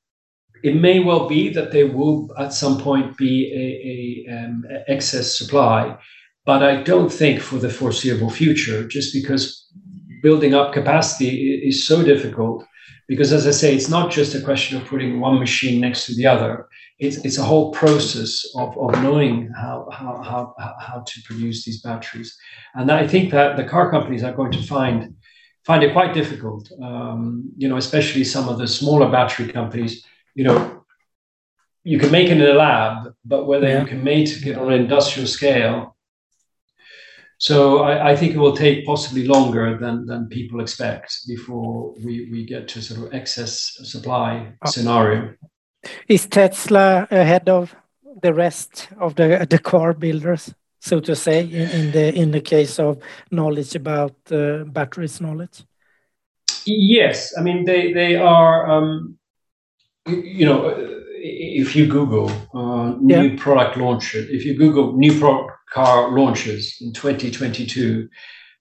it 0.65 0.75
may 0.75 0.99
well 0.99 1.29
be 1.29 1.51
that 1.51 1.73
there 1.73 1.87
will 1.87 2.31
at 2.39 2.53
some 2.53 2.81
point 2.81 3.17
be 3.17 3.35
a, 3.65 4.31
a 4.33 4.37
um, 4.37 4.65
excess 4.89 5.39
supply 5.39 5.97
but 6.45 6.63
I 6.63 6.83
don't 6.83 7.11
think 7.11 7.41
for 7.41 7.57
the 7.57 7.71
foreseeable 7.71 8.31
future, 8.31 8.87
just 8.87 9.15
because 9.15 9.67
building 10.23 10.55
up 10.55 10.73
capacity 10.73 11.63
is 11.67 11.87
so 11.87 12.03
difficult. 12.03 12.65
Because 13.09 13.33
as 13.33 13.47
I 13.47 13.51
say, 13.51 13.75
it's 13.75 13.89
not 13.89 14.11
just 14.11 14.35
a 14.35 14.41
question 14.41 14.81
of 14.81 14.87
putting 14.87 15.21
one 15.21 15.39
machine 15.39 15.81
next 15.81 16.07
to 16.07 16.15
the 16.15 16.27
other. 16.27 16.69
it's, 16.99 17.19
it's 17.25 17.39
a 17.39 17.43
whole 17.43 17.71
process 17.73 18.45
of, 18.57 18.77
of 18.79 19.03
knowing 19.03 19.51
how, 19.57 19.89
how, 19.91 20.23
how, 20.23 20.55
how 20.79 21.03
to 21.07 21.23
produce 21.25 21.65
these 21.65 21.81
batteries. 21.83 22.35
And 22.75 22.91
I 22.91 23.07
think 23.07 23.31
that 23.33 23.57
the 23.57 23.65
car 23.65 23.91
companies 23.91 24.23
are 24.23 24.33
going 24.33 24.53
to 24.53 24.63
find 24.63 25.15
find 25.65 25.83
it 25.83 25.95
quite 25.95 26.13
difficult. 26.13 26.71
Um, 26.83 27.51
you 27.57 27.69
know, 27.69 27.79
especially 27.79 28.23
some 28.23 28.51
of 28.51 28.59
the 28.59 28.69
smaller 28.69 29.11
battery 29.11 29.51
companies. 29.51 30.05
You 30.35 30.45
know, 30.45 30.85
you 31.85 31.99
can 31.99 32.11
make 32.11 32.29
it 32.29 32.39
in 32.39 32.43
a 32.43 32.55
lab, 32.55 33.15
but 33.25 33.47
whether 33.47 33.69
yeah. 33.69 33.81
you 33.81 33.87
can 33.87 34.03
make 34.03 34.29
it 34.47 34.57
on 34.57 34.73
an 34.73 34.81
industrial 34.81 35.29
scale. 35.29 35.97
So 37.39 37.81
I, 37.81 38.13
I, 38.13 38.17
think 38.17 38.35
it 38.35 38.39
will 38.39 38.57
take 38.57 38.87
possibly 38.87 39.27
longer 39.27 39.77
than, 39.77 40.07
than 40.07 40.29
people 40.29 40.61
expect 40.61 41.27
before 41.27 41.93
we, 42.03 42.31
we 42.31 42.47
get 42.47 42.69
to 42.69 42.81
sort 42.81 43.07
of 43.07 43.15
excess 43.15 43.77
supply 43.83 44.55
oh. 44.65 44.71
scenario. 44.71 45.35
Is 46.09 46.27
Tesla 46.27 47.07
ahead 47.11 47.49
of 47.49 47.75
the 48.23 48.33
rest 48.33 48.89
of 48.99 49.15
the 49.17 49.47
the 49.51 49.59
car 49.59 49.93
builders, 49.93 50.55
so 50.81 51.01
to 51.01 51.15
say, 51.15 51.41
in, 51.41 51.69
in 51.71 51.93
the 51.93 52.15
in 52.15 52.31
the 52.31 52.41
case 52.41 52.79
of 52.79 52.99
knowledge 53.31 53.75
about 53.75 54.15
uh, 54.31 54.65
batteries 54.65 55.21
knowledge? 55.21 55.65
Yes, 56.65 57.37
I 57.37 57.43
mean 57.43 57.65
they 57.65 57.93
they 57.93 58.17
are. 58.17 58.71
Um, 58.71 59.19
you, 60.07 60.45
know, 60.45 60.75
if 61.17 61.75
you 61.75 61.87
Google 61.87 62.31
uh, 62.55 62.97
new 63.01 63.31
yeah. 63.31 63.43
product 63.43 63.77
launches, 63.77 64.29
if 64.31 64.45
you 64.45 64.57
Google 64.57 64.97
new 64.97 65.19
pro- 65.19 65.49
car 65.73 66.11
launches 66.11 66.77
in 66.81 66.93
2022, 66.93 68.09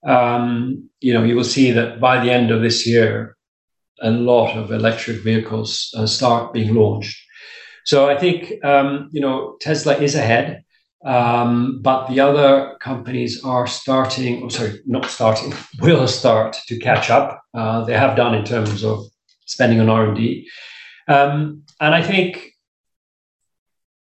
um, 0.06 0.89
you 0.99 1.13
know 1.13 1.23
you 1.23 1.36
will 1.36 1.43
see 1.43 1.71
that 1.71 1.99
by 1.99 2.23
the 2.23 2.32
end 2.32 2.51
of 2.51 2.62
this 2.62 2.86
year, 2.86 3.38
a 4.01 4.12
lot 4.12 4.58
of 4.58 4.71
electric 4.71 5.23
vehicles 5.23 5.93
uh, 5.97 6.06
start 6.06 6.53
being 6.53 6.73
launched. 6.73 7.17
So 7.86 8.10
I 8.10 8.17
think 8.17 8.53
um, 8.63 9.10
you 9.12 9.21
know 9.21 9.58
Tesla 9.62 9.95
is 9.97 10.15
ahead, 10.15 10.63
um, 11.06 11.82
but 11.82 12.08
the 12.08 12.19
other 12.19 12.77
companies 12.79 13.43
are 13.43 13.67
starting. 13.67 14.43
Oh, 14.43 14.49
sorry, 14.49 14.82
not 14.86 15.06
starting. 15.06 15.53
Will 15.82 16.08
start 16.08 16.58
to 16.67 16.79
catch 16.79 17.10
up. 17.10 17.41
Uh, 17.53 17.84
they 17.86 17.97
have 17.97 18.17
done 18.17 18.36
in 18.36 18.43
terms 18.45 18.84
of 18.84 19.06
spending 19.45 19.79
on 19.79 19.89
R 19.89 20.08
and 20.08 20.15
D, 20.17 20.47
um, 21.08 21.63
and 21.80 21.94
I 21.96 22.02
think 22.02 22.54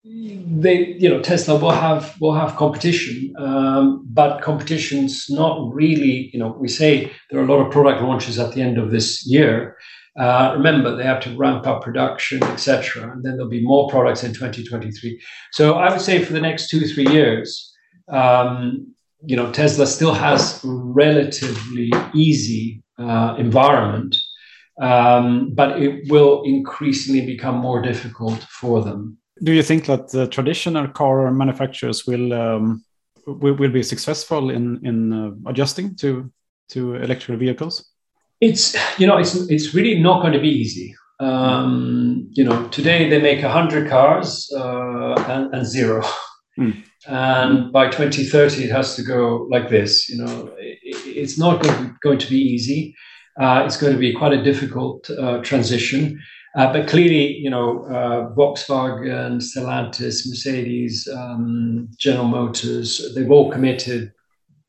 they 0.03 0.95
you 0.97 1.07
know 1.07 1.21
tesla 1.21 1.59
will 1.59 1.71
have 1.71 2.15
will 2.19 2.33
have 2.33 2.55
competition 2.55 3.33
um, 3.37 4.03
but 4.09 4.41
competition's 4.41 5.29
not 5.29 5.71
really 5.71 6.31
you 6.33 6.39
know 6.39 6.55
we 6.59 6.67
say 6.67 7.11
there 7.29 7.39
are 7.39 7.43
a 7.43 7.47
lot 7.47 7.63
of 7.63 7.71
product 7.71 8.01
launches 8.01 8.39
at 8.39 8.53
the 8.53 8.61
end 8.61 8.77
of 8.77 8.91
this 8.91 9.25
year. 9.27 9.77
Uh, 10.19 10.53
remember 10.57 10.93
they 10.93 11.05
have 11.05 11.21
to 11.21 11.33
ramp 11.37 11.65
up 11.65 11.81
production 11.81 12.43
etc 12.43 13.09
and 13.13 13.23
then 13.23 13.37
there'll 13.37 13.49
be 13.49 13.63
more 13.63 13.87
products 13.89 14.25
in 14.25 14.33
2023 14.33 15.17
so 15.53 15.75
i 15.75 15.89
would 15.89 16.01
say 16.01 16.21
for 16.21 16.33
the 16.33 16.41
next 16.41 16.69
two 16.69 16.81
three 16.81 17.07
years 17.07 17.73
um, 18.09 18.85
you 19.25 19.37
know 19.37 19.49
tesla 19.53 19.87
still 19.87 20.13
has 20.13 20.59
relatively 20.63 21.89
easy 22.13 22.83
uh, 22.97 23.35
environment 23.37 24.17
um, 24.81 25.53
but 25.53 25.81
it 25.81 26.09
will 26.11 26.43
increasingly 26.43 27.25
become 27.25 27.55
more 27.55 27.81
difficult 27.81 28.41
for 28.59 28.83
them 28.83 29.17
do 29.43 29.53
you 29.53 29.63
think 29.63 29.85
that 29.85 30.09
the 30.09 30.27
traditional 30.27 30.87
car 30.87 31.31
manufacturers 31.31 32.05
will 32.05 32.33
um, 32.33 32.83
will, 33.25 33.53
will 33.53 33.71
be 33.71 33.83
successful 33.83 34.49
in 34.49 34.79
in 34.85 35.13
uh, 35.13 35.49
adjusting 35.49 35.95
to 35.95 36.31
to 36.69 36.95
electric 36.95 37.39
vehicles? 37.39 37.89
It's 38.39 38.75
you 38.99 39.07
know 39.07 39.17
it's 39.17 39.35
it's 39.49 39.73
really 39.73 39.99
not 39.99 40.21
going 40.21 40.33
to 40.33 40.39
be 40.39 40.49
easy. 40.49 40.95
Um, 41.19 42.27
you 42.31 42.43
know, 42.43 42.67
today 42.69 43.09
they 43.09 43.21
make 43.21 43.41
hundred 43.41 43.87
cars 43.89 44.51
uh, 44.57 45.13
and, 45.27 45.53
and, 45.53 45.67
zero, 45.67 46.03
mm. 46.59 46.83
and 47.07 47.71
by 47.71 47.89
2030 47.91 48.63
it 48.63 48.71
has 48.71 48.95
to 48.95 49.03
go 49.03 49.47
like 49.51 49.69
this. 49.69 50.09
You 50.09 50.23
know, 50.23 50.51
it, 50.57 50.79
it's 51.05 51.37
not 51.37 51.61
going 52.01 52.17
to 52.17 52.27
be 52.27 52.39
easy. 52.39 52.95
Uh, 53.39 53.63
it's 53.65 53.77
going 53.77 53.93
to 53.93 53.99
be 53.99 54.13
quite 54.13 54.33
a 54.33 54.43
difficult 54.43 55.09
uh, 55.09 55.39
transition. 55.39 56.19
Uh, 56.55 56.71
but 56.73 56.87
clearly, 56.87 57.37
you 57.37 57.49
know, 57.49 57.85
uh, 57.85 58.35
Volkswagen, 58.35 59.41
Stellantis, 59.41 60.27
Mercedes, 60.27 61.07
um, 61.15 61.87
General 61.97 62.27
Motors, 62.27 63.13
they've 63.15 63.31
all 63.31 63.49
committed 63.49 64.11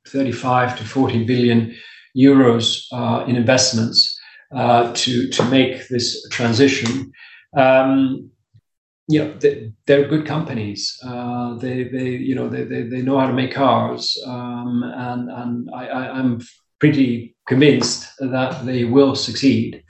35 0.07 0.79
to 0.79 0.85
40 0.85 1.25
billion 1.25 1.75
euros 2.17 2.85
uh, 2.93 3.25
in 3.27 3.37
investments 3.37 4.19
uh, 4.55 4.93
to 4.95 5.29
to 5.31 5.45
make 5.47 5.89
this 5.89 6.29
transition. 6.29 7.11
Um, 7.57 8.31
you 9.09 9.25
know, 9.25 9.35
they, 9.39 9.95
are 9.95 10.09
good 10.09 10.27
companies. 10.27 10.99
Uh, 11.05 11.55
they 11.57 11.85
they 11.85 12.11
you 12.11 12.35
know 12.35 12.49
they, 12.49 12.65
they, 12.65 12.83
they 12.83 13.03
know 13.03 13.19
how 13.19 13.27
to 13.27 13.33
make 13.33 13.55
cars, 13.55 14.17
um, 14.27 14.83
and 14.85 15.31
and 15.31 15.71
I, 15.75 15.87
I, 15.87 16.19
I'm 16.19 16.41
pretty 16.79 17.32
convinced 17.47 18.09
that 18.19 18.65
they 18.65 18.85
will 18.85 19.15
succeed. 19.15 19.83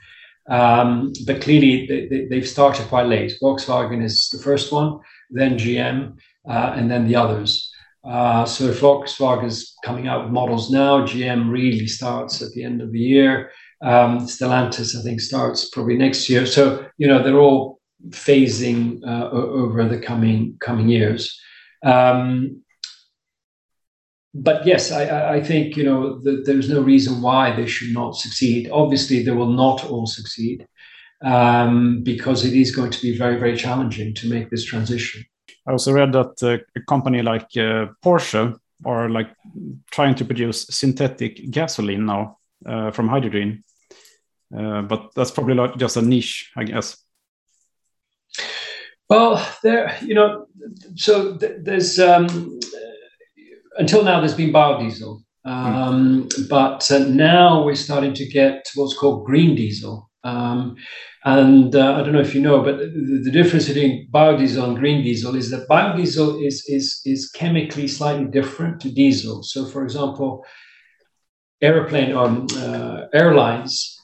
Um, 0.49 1.13
but 1.25 1.41
clearly, 1.41 2.27
they, 2.29 2.35
have 2.35 2.47
started 2.47 2.87
quite 2.87 3.07
late. 3.07 3.33
Volkswagen 3.41 4.03
is 4.03 4.29
the 4.29 4.39
first 4.39 4.71
one, 4.71 4.99
then 5.29 5.57
GM, 5.57 6.17
uh, 6.49 6.73
and 6.75 6.91
then 6.91 7.07
the 7.07 7.15
others. 7.15 7.71
Uh, 8.03 8.43
so 8.43 8.69
Volkswagen 8.73 9.45
is 9.45 9.73
coming 9.85 10.07
out 10.07 10.23
with 10.23 10.33
models 10.33 10.69
now, 10.69 11.05
GM 11.05 11.49
really 11.49 11.87
starts 11.87 12.41
at 12.41 12.51
the 12.51 12.63
end 12.63 12.81
of 12.81 12.91
the 12.91 12.99
year. 12.99 13.51
Um, 13.81 14.19
Stellantis, 14.19 14.97
I 14.97 15.03
think, 15.03 15.21
starts 15.21 15.69
probably 15.69 15.97
next 15.97 16.29
year. 16.29 16.45
So 16.45 16.85
you 16.97 17.07
know 17.07 17.23
they're 17.23 17.39
all 17.39 17.79
phasing 18.09 18.99
uh, 19.07 19.29
over 19.29 19.87
the 19.87 19.99
coming 19.99 20.57
coming 20.59 20.89
years. 20.89 21.39
Um, 21.85 22.62
but 24.33 24.65
yes, 24.65 24.91
I, 24.91 25.35
I 25.35 25.43
think 25.43 25.77
you 25.77 25.83
know 25.83 26.19
the, 26.19 26.41
there's 26.45 26.69
no 26.69 26.81
reason 26.81 27.21
why 27.21 27.55
they 27.55 27.67
should 27.67 27.93
not 27.93 28.15
succeed. 28.15 28.69
Obviously, 28.71 29.23
they 29.23 29.31
will 29.31 29.51
not 29.51 29.85
all 29.85 30.07
succeed 30.07 30.67
um, 31.23 32.01
because 32.03 32.43
it 32.43 32.53
is 32.53 32.75
going 32.75 32.91
to 32.91 33.01
be 33.01 33.17
very 33.17 33.37
very 33.37 33.55
challenging 33.55 34.13
to 34.15 34.29
make 34.29 34.49
this 34.49 34.65
transition. 34.65 35.23
I 35.67 35.71
also 35.71 35.93
read 35.93 36.11
that 36.13 36.43
uh, 36.43 36.57
a 36.75 36.81
company 36.87 37.21
like 37.21 37.47
uh, 37.55 37.87
Porsche 38.03 38.57
are 38.85 39.09
like 39.09 39.29
trying 39.91 40.15
to 40.15 40.25
produce 40.25 40.65
synthetic 40.69 41.51
gasoline 41.51 42.05
now 42.05 42.39
uh, 42.65 42.91
from 42.91 43.07
hydrogen, 43.07 43.63
uh, 44.57 44.81
but 44.81 45.11
that's 45.15 45.31
probably 45.31 45.55
not 45.55 45.77
just 45.77 45.95
a 45.95 46.01
niche, 46.01 46.51
I 46.57 46.63
guess. 46.63 46.97
Well, 49.09 49.45
there, 49.61 49.95
you 50.01 50.15
know, 50.15 50.47
so 50.95 51.37
th- 51.37 51.57
there's 51.61 51.99
um, 51.99 52.59
until 53.77 54.03
now, 54.03 54.19
there's 54.19 54.35
been 54.35 54.53
biodiesel. 54.53 55.21
Um, 55.45 56.29
mm. 56.29 56.49
But 56.49 56.89
uh, 56.91 56.99
now 56.99 57.63
we're 57.63 57.75
starting 57.75 58.13
to 58.13 58.25
get 58.25 58.69
what's 58.75 58.97
called 58.97 59.25
green 59.25 59.55
diesel. 59.55 60.09
Um, 60.23 60.77
and 61.25 61.75
uh, 61.75 61.95
I 61.95 62.03
don't 62.03 62.13
know 62.13 62.21
if 62.21 62.33
you 62.33 62.41
know, 62.41 62.61
but 62.63 62.77
the, 62.77 63.21
the, 63.25 63.31
difference 63.31 63.67
between 63.67 64.09
biodiesel 64.09 64.63
and 64.63 64.77
green 64.77 65.03
diesel 65.03 65.35
is 65.35 65.49
that 65.51 65.67
biodiesel 65.67 66.45
is, 66.45 66.63
is, 66.67 67.01
is 67.05 67.29
chemically 67.29 67.89
slightly 67.89 68.25
different 68.25 68.79
to 68.81 68.91
diesel. 68.91 69.43
So, 69.43 69.65
for 69.65 69.83
example, 69.83 70.45
airplane 71.61 72.15
um, 72.15 72.47
uh, 72.57 73.07
airlines 73.13 73.99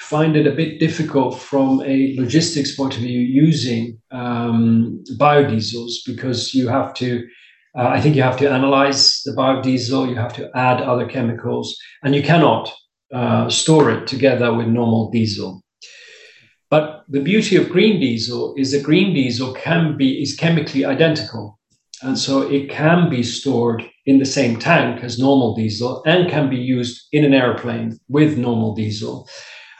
find 0.00 0.34
it 0.34 0.46
a 0.46 0.52
bit 0.52 0.80
difficult 0.80 1.38
from 1.38 1.82
a 1.82 2.14
logistics 2.16 2.74
point 2.74 2.94
of 2.94 3.00
view 3.00 3.20
using 3.20 4.00
um, 4.10 5.02
biodiesels 5.18 5.92
because 6.06 6.54
you 6.54 6.68
have 6.68 6.94
to 6.94 7.26
uh, 7.76 7.88
I 7.88 8.00
think 8.00 8.14
you 8.16 8.22
have 8.22 8.38
to 8.38 8.50
analyze 8.50 9.22
the 9.24 9.32
biodiesel, 9.32 10.08
you 10.08 10.14
have 10.16 10.34
to 10.34 10.50
add 10.54 10.80
other 10.80 11.06
chemicals, 11.06 11.76
and 12.02 12.14
you 12.14 12.22
cannot 12.22 12.72
uh, 13.12 13.48
store 13.48 13.90
it 13.90 14.06
together 14.06 14.52
with 14.54 14.66
normal 14.66 15.10
diesel. 15.10 15.62
But 16.70 17.04
the 17.08 17.20
beauty 17.20 17.56
of 17.56 17.68
green 17.68 18.00
diesel 18.00 18.54
is 18.56 18.72
that 18.72 18.82
green 18.82 19.14
diesel 19.14 19.52
can 19.54 19.96
be 19.96 20.22
is 20.22 20.34
chemically 20.34 20.84
identical. 20.84 21.58
And 22.02 22.18
so 22.18 22.42
it 22.42 22.68
can 22.68 23.08
be 23.08 23.22
stored 23.22 23.82
in 24.06 24.18
the 24.18 24.26
same 24.26 24.58
tank 24.58 25.02
as 25.02 25.18
normal 25.18 25.54
diesel 25.54 26.02
and 26.04 26.28
can 26.28 26.50
be 26.50 26.56
used 26.56 27.06
in 27.12 27.24
an 27.24 27.32
airplane 27.32 27.98
with 28.08 28.36
normal 28.36 28.74
diesel. 28.74 29.28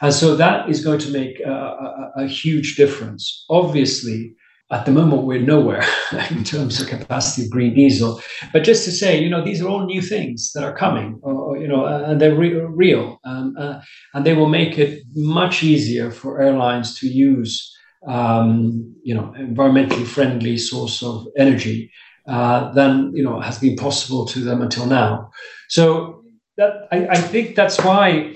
And 0.01 0.13
so 0.13 0.35
that 0.35 0.69
is 0.69 0.83
going 0.83 0.99
to 0.99 1.11
make 1.11 1.39
a, 1.39 1.51
a, 1.51 2.23
a 2.23 2.27
huge 2.27 2.75
difference. 2.75 3.45
Obviously, 3.49 4.35
at 4.71 4.85
the 4.85 4.91
moment 4.91 5.23
we're 5.23 5.39
nowhere 5.39 5.83
in 6.31 6.43
terms 6.43 6.81
of 6.81 6.87
capacity 6.87 7.45
of 7.45 7.51
green 7.51 7.73
diesel. 7.73 8.21
But 8.51 8.63
just 8.63 8.83
to 8.85 8.91
say 8.91 9.21
you 9.21 9.29
know 9.29 9.43
these 9.43 9.61
are 9.61 9.67
all 9.67 9.85
new 9.85 10.01
things 10.01 10.51
that 10.53 10.63
are 10.63 10.75
coming 10.75 11.19
or, 11.21 11.57
you 11.57 11.67
know 11.67 11.85
and 11.85 12.19
they're 12.19 12.35
re- 12.35 12.53
real. 12.53 13.19
Um, 13.23 13.55
uh, 13.57 13.81
and 14.13 14.25
they 14.25 14.33
will 14.33 14.49
make 14.49 14.77
it 14.77 15.03
much 15.15 15.63
easier 15.63 16.11
for 16.11 16.41
airlines 16.41 16.99
to 16.99 17.07
use 17.07 17.71
um, 18.07 18.95
you 19.03 19.13
know 19.13 19.33
environmentally 19.37 20.05
friendly 20.05 20.57
source 20.57 21.03
of 21.03 21.27
energy 21.37 21.91
uh, 22.27 22.71
than 22.73 23.11
you 23.15 23.23
know 23.23 23.39
has 23.39 23.59
been 23.59 23.75
possible 23.75 24.25
to 24.25 24.39
them 24.39 24.61
until 24.61 24.85
now. 24.85 25.31
So 25.69 26.23
that 26.57 26.87
I, 26.91 27.07
I 27.07 27.17
think 27.17 27.55
that's 27.55 27.83
why 27.83 28.33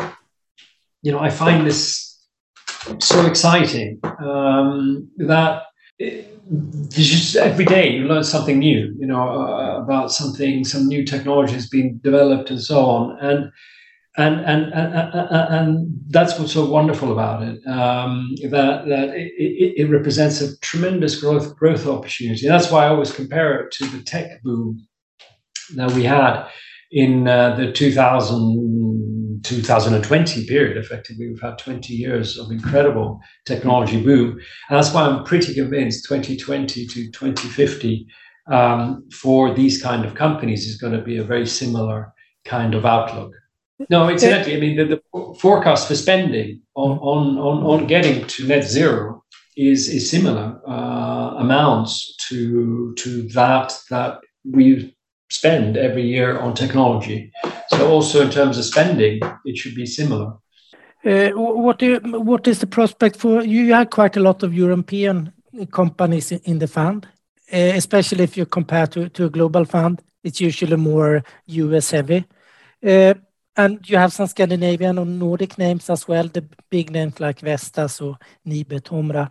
you 1.02 1.12
know 1.12 1.20
i 1.20 1.30
find 1.30 1.66
this 1.66 2.18
so 3.00 3.26
exciting 3.26 4.00
um, 4.20 5.10
that 5.18 5.64
just 6.90 7.36
every 7.36 7.66
day 7.66 7.92
you 7.92 8.06
learn 8.06 8.24
something 8.24 8.60
new, 8.60 8.96
you 9.00 9.06
know, 9.06 9.22
uh, 9.22 9.82
about 9.82 10.12
something, 10.12 10.64
some 10.64 10.88
new 10.88 11.06
technology 11.06 11.54
has 11.54 11.68
been 11.68 12.00
developed 12.04 12.50
and 12.50 12.62
so 12.62 12.86
on. 12.86 13.18
And 13.20 13.52
and 14.18 14.40
and 14.42 14.74
and, 14.74 15.54
and 15.54 16.00
that's 16.10 16.40
what's 16.40 16.54
so 16.54 16.70
wonderful 16.70 17.12
about 17.12 17.44
it. 17.44 17.66
Um, 17.68 18.36
that 18.50 18.86
that 18.88 19.10
it, 19.16 19.32
it, 19.38 19.74
it, 19.78 19.90
represents 19.90 20.42
a 20.42 20.58
tremendous 20.60 21.20
growth 21.20 21.56
growth 21.56 21.86
opportunity. 21.88 22.48
And 22.48 22.54
that's 22.54 22.72
why 22.72 22.86
I 22.86 22.90
always 22.90 23.12
compare 23.12 23.62
it 23.62 23.72
to 23.74 23.86
the 23.86 24.02
tech 24.02 24.42
boom 24.44 24.88
that 25.76 25.92
we 25.92 26.04
had 26.04 26.48
in 26.92 27.28
uh, 27.28 27.56
the 27.56 27.72
2000, 27.72 28.58
2020 29.44 30.46
period. 30.46 30.78
Effectively, 30.78 31.30
we've 31.30 31.42
had 31.42 31.58
20 31.58 31.94
years 31.94 32.38
of 32.38 32.52
incredible 32.52 33.20
technology 33.46 34.02
boom, 34.02 34.32
and 34.32 34.78
that's 34.78 34.94
why 34.94 35.04
I'm 35.04 35.24
pretty 35.24 35.54
convinced 35.54 36.06
2020 36.08 36.86
to 36.88 37.12
2050 37.12 38.08
um, 38.52 39.08
for 39.12 39.54
these 39.54 39.82
kind 39.82 40.06
of 40.06 40.16
companies 40.16 40.68
is 40.68 40.78
going 40.78 40.94
to 40.94 41.02
be 41.02 41.18
a 41.18 41.24
very 41.24 41.46
similar 41.46 42.14
kind 42.46 42.74
of 42.74 42.86
outlook. 42.86 43.34
No, 43.90 44.10
exactly. 44.10 44.58
I 44.58 44.60
mean, 44.60 44.76
the, 44.76 44.86
the 44.86 45.36
forecast 45.40 45.88
for 45.88 45.96
spending 45.96 46.62
on, 46.76 46.98
on, 46.98 47.38
on, 47.38 47.64
on 47.64 47.88
getting 47.88 48.28
to 48.28 48.48
net 48.48 48.66
zero 48.66 49.24
is, 49.56 49.88
is 49.88 50.10
similar 50.10 50.60
uh, 50.68 51.36
amounts 51.38 52.16
to, 52.28 52.94
to 52.98 53.24
that 53.30 53.74
that 53.90 54.20
we 54.44 54.96
spend 55.30 55.78
every 55.78 56.04
year 56.04 56.40
on 56.40 56.56
technology. 56.56 57.32
So 57.80 57.90
also 57.90 58.22
in 58.22 58.30
terms 58.30 58.58
of 58.58 58.66
spending, 58.66 59.22
it 59.46 59.58
should 59.58 59.74
be 59.74 59.86
similar. 59.86 60.34
Uh, 61.06 61.30
what 61.30 61.82
you, 61.82 62.00
what 62.02 62.46
is 62.46 62.60
the 62.60 62.68
prospect 62.68 63.16
for 63.16 63.42
you? 63.42 63.74
Have 63.74 63.90
quite 63.90 64.18
a 64.18 64.20
lot 64.20 64.44
of 64.44 64.54
European 64.54 65.32
companies 65.72 66.34
in, 66.34 66.42
in 66.44 66.60
the 66.60 66.68
fund, 66.68 67.08
uh, 67.54 67.56
especially 67.56 68.26
if 68.26 68.36
you 68.36 68.46
compare 68.46 68.86
to, 68.88 69.08
to 69.08 69.26
a 69.28 69.30
global 69.30 69.64
fund. 69.64 70.02
It's 70.26 70.42
usually 70.42 70.76
more 70.76 71.24
US 71.46 71.92
heavy. 71.92 72.26
Uh, 72.86 73.14
and 73.56 73.90
you 73.90 73.96
have 73.96 74.12
some 74.12 74.28
Scandinavian 74.28 74.98
or 74.98 75.06
Nordic 75.06 75.58
names 75.58 75.90
as 75.90 76.06
well, 76.06 76.28
the 76.28 76.44
big 76.70 76.92
names 76.92 77.22
like 77.22 77.40
Vestas 77.40 78.02
or 78.02 78.18
Nibe, 78.46 78.82
Tomra. 78.82 79.30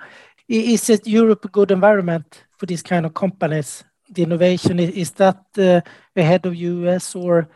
Is 0.49 0.89
it 0.89 1.07
Europe 1.07 1.45
a 1.45 1.49
good 1.49 1.71
environment 1.71 2.45
for 2.57 2.65
these 2.65 2.83
kind 2.83 3.05
of 3.05 3.13
companies? 3.13 3.85
The 4.09 4.23
innovation, 4.23 4.81
is 4.81 5.11
that 5.13 5.45
uh, 5.59 5.83
ahead 6.17 6.47
of 6.47 6.55
U.S. 6.57 7.15
or 7.15 7.47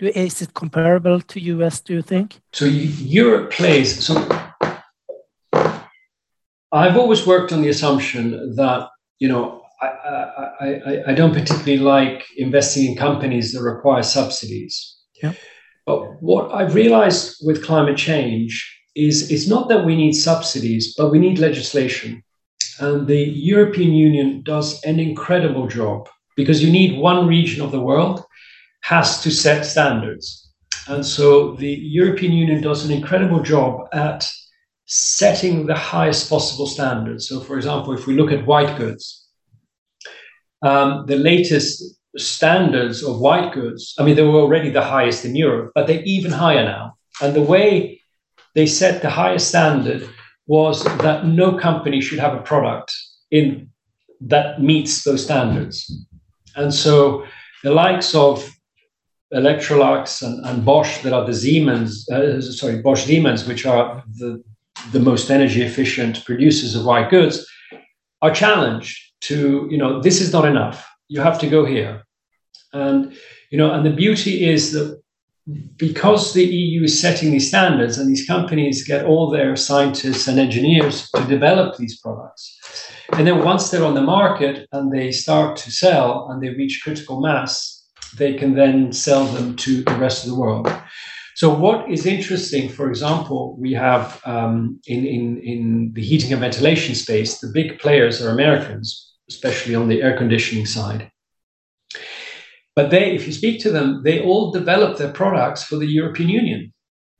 is 0.00 0.42
it 0.42 0.54
comparable 0.54 1.20
to 1.20 1.40
U.S., 1.40 1.80
do 1.80 1.94
you 1.94 2.02
think? 2.02 2.40
So 2.52 2.66
Europe 2.66 3.50
plays. 3.50 4.04
So 4.04 4.14
I've 6.72 6.96
always 6.96 7.26
worked 7.26 7.52
on 7.52 7.62
the 7.62 7.68
assumption 7.68 8.54
that, 8.56 8.88
you 9.18 9.28
know, 9.28 9.62
I, 9.80 9.86
I, 9.86 10.66
I, 10.66 11.02
I 11.08 11.14
don't 11.14 11.32
particularly 11.32 11.78
like 11.78 12.24
investing 12.36 12.90
in 12.90 12.96
companies 12.96 13.52
that 13.52 13.62
require 13.62 14.02
subsidies. 14.02 14.96
Yeah. 15.22 15.32
But 15.86 16.20
what 16.20 16.52
I've 16.52 16.74
realized 16.74 17.36
with 17.42 17.64
climate 17.64 17.96
change 17.96 18.72
is 18.94 19.30
it's 19.30 19.48
not 19.48 19.68
that 19.68 19.84
we 19.84 19.94
need 19.94 20.14
subsidies, 20.14 20.94
but 20.96 21.10
we 21.10 21.18
need 21.18 21.38
legislation. 21.38 22.22
And 22.80 23.06
the 23.06 23.22
European 23.22 23.92
Union 23.92 24.42
does 24.42 24.82
an 24.84 24.98
incredible 24.98 25.68
job 25.68 26.08
because 26.36 26.62
you 26.62 26.70
need 26.70 26.98
one 26.98 27.26
region 27.26 27.64
of 27.64 27.72
the 27.72 27.80
world 27.80 28.24
has 28.86 29.20
to 29.20 29.30
set 29.32 29.64
standards. 29.64 30.52
And 30.86 31.04
so 31.04 31.54
the 31.54 31.74
European 32.00 32.32
Union 32.32 32.62
does 32.62 32.84
an 32.84 32.92
incredible 32.92 33.42
job 33.42 33.88
at 33.92 34.30
setting 34.84 35.66
the 35.66 35.74
highest 35.74 36.30
possible 36.30 36.68
standards. 36.68 37.28
So, 37.28 37.40
for 37.40 37.56
example, 37.56 37.94
if 37.94 38.06
we 38.06 38.14
look 38.14 38.30
at 38.30 38.46
white 38.46 38.78
goods, 38.78 39.26
um, 40.62 41.04
the 41.06 41.16
latest 41.16 41.82
standards 42.16 43.02
of 43.02 43.18
white 43.18 43.52
goods, 43.52 43.92
I 43.98 44.04
mean, 44.04 44.14
they 44.14 44.22
were 44.22 44.40
already 44.40 44.70
the 44.70 44.84
highest 44.84 45.24
in 45.24 45.34
Europe, 45.34 45.72
but 45.74 45.88
they're 45.88 46.04
even 46.04 46.30
higher 46.30 46.64
now. 46.64 46.94
And 47.20 47.34
the 47.34 47.42
way 47.42 48.00
they 48.54 48.66
set 48.66 49.02
the 49.02 49.10
highest 49.10 49.48
standard 49.48 50.08
was 50.46 50.84
that 50.84 51.26
no 51.26 51.58
company 51.58 52.00
should 52.00 52.20
have 52.20 52.34
a 52.34 52.42
product 52.42 52.94
in 53.32 53.68
that 54.20 54.62
meets 54.62 55.02
those 55.02 55.24
standards. 55.24 56.06
And 56.54 56.72
so 56.72 57.26
the 57.64 57.74
likes 57.74 58.14
of 58.14 58.48
Electrolux 59.34 60.22
and, 60.22 60.44
and 60.46 60.64
Bosch, 60.64 61.02
that 61.02 61.12
are 61.12 61.26
the 61.26 61.34
Siemens, 61.34 62.08
uh, 62.10 62.40
sorry, 62.40 62.80
Bosch 62.80 63.04
Siemens, 63.04 63.46
which 63.46 63.66
are 63.66 64.02
the, 64.18 64.42
the 64.92 65.00
most 65.00 65.30
energy 65.30 65.62
efficient 65.62 66.24
producers 66.24 66.74
of 66.74 66.84
white 66.84 67.10
goods, 67.10 67.46
are 68.22 68.30
challenged 68.30 69.12
to, 69.22 69.66
you 69.70 69.78
know, 69.78 70.00
this 70.00 70.20
is 70.20 70.32
not 70.32 70.44
enough. 70.44 70.88
You 71.08 71.20
have 71.20 71.38
to 71.40 71.48
go 71.48 71.64
here. 71.64 72.04
And 72.72 73.16
you 73.50 73.58
know, 73.58 73.72
and 73.72 73.86
the 73.86 73.90
beauty 73.90 74.48
is 74.48 74.72
that 74.72 75.00
because 75.76 76.34
the 76.34 76.44
EU 76.44 76.82
is 76.82 77.00
setting 77.00 77.30
these 77.30 77.48
standards 77.48 77.98
and 77.98 78.10
these 78.10 78.26
companies 78.26 78.86
get 78.86 79.04
all 79.04 79.30
their 79.30 79.54
scientists 79.54 80.26
and 80.26 80.40
engineers 80.40 81.08
to 81.12 81.22
develop 81.24 81.76
these 81.76 82.00
products. 82.00 82.58
And 83.12 83.26
then 83.26 83.44
once 83.44 83.70
they're 83.70 83.84
on 83.84 83.94
the 83.94 84.02
market 84.02 84.68
and 84.72 84.92
they 84.92 85.12
start 85.12 85.56
to 85.58 85.70
sell 85.70 86.28
and 86.30 86.42
they 86.42 86.50
reach 86.50 86.80
critical 86.82 87.20
mass, 87.20 87.75
they 88.16 88.34
can 88.34 88.54
then 88.54 88.92
sell 88.92 89.24
them 89.26 89.56
to 89.56 89.82
the 89.82 89.94
rest 89.96 90.24
of 90.24 90.30
the 90.30 90.38
world. 90.38 90.72
So, 91.34 91.52
what 91.54 91.90
is 91.90 92.06
interesting, 92.06 92.68
for 92.68 92.88
example, 92.88 93.56
we 93.58 93.72
have 93.74 94.22
um, 94.24 94.80
in, 94.86 95.04
in, 95.04 95.38
in 95.42 95.92
the 95.92 96.02
heating 96.02 96.32
and 96.32 96.40
ventilation 96.40 96.94
space, 96.94 97.40
the 97.40 97.50
big 97.52 97.78
players 97.78 98.22
are 98.22 98.30
Americans, 98.30 99.14
especially 99.28 99.74
on 99.74 99.88
the 99.88 100.00
air 100.00 100.16
conditioning 100.16 100.64
side. 100.64 101.10
But 102.74 102.90
they, 102.90 103.14
if 103.14 103.26
you 103.26 103.32
speak 103.32 103.60
to 103.62 103.70
them, 103.70 104.02
they 104.02 104.22
all 104.22 104.50
develop 104.50 104.96
their 104.96 105.12
products 105.12 105.62
for 105.62 105.76
the 105.76 105.86
European 105.86 106.28
Union 106.28 106.72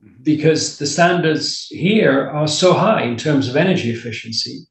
mm-hmm. 0.03 0.23
because 0.23 0.77
the 0.79 0.87
standards 0.87 1.67
here 1.69 2.27
are 2.29 2.47
so 2.47 2.73
high 2.73 3.03
in 3.03 3.17
terms 3.17 3.47
of 3.47 3.55
energy 3.55 3.91
efficiency. 3.91 4.65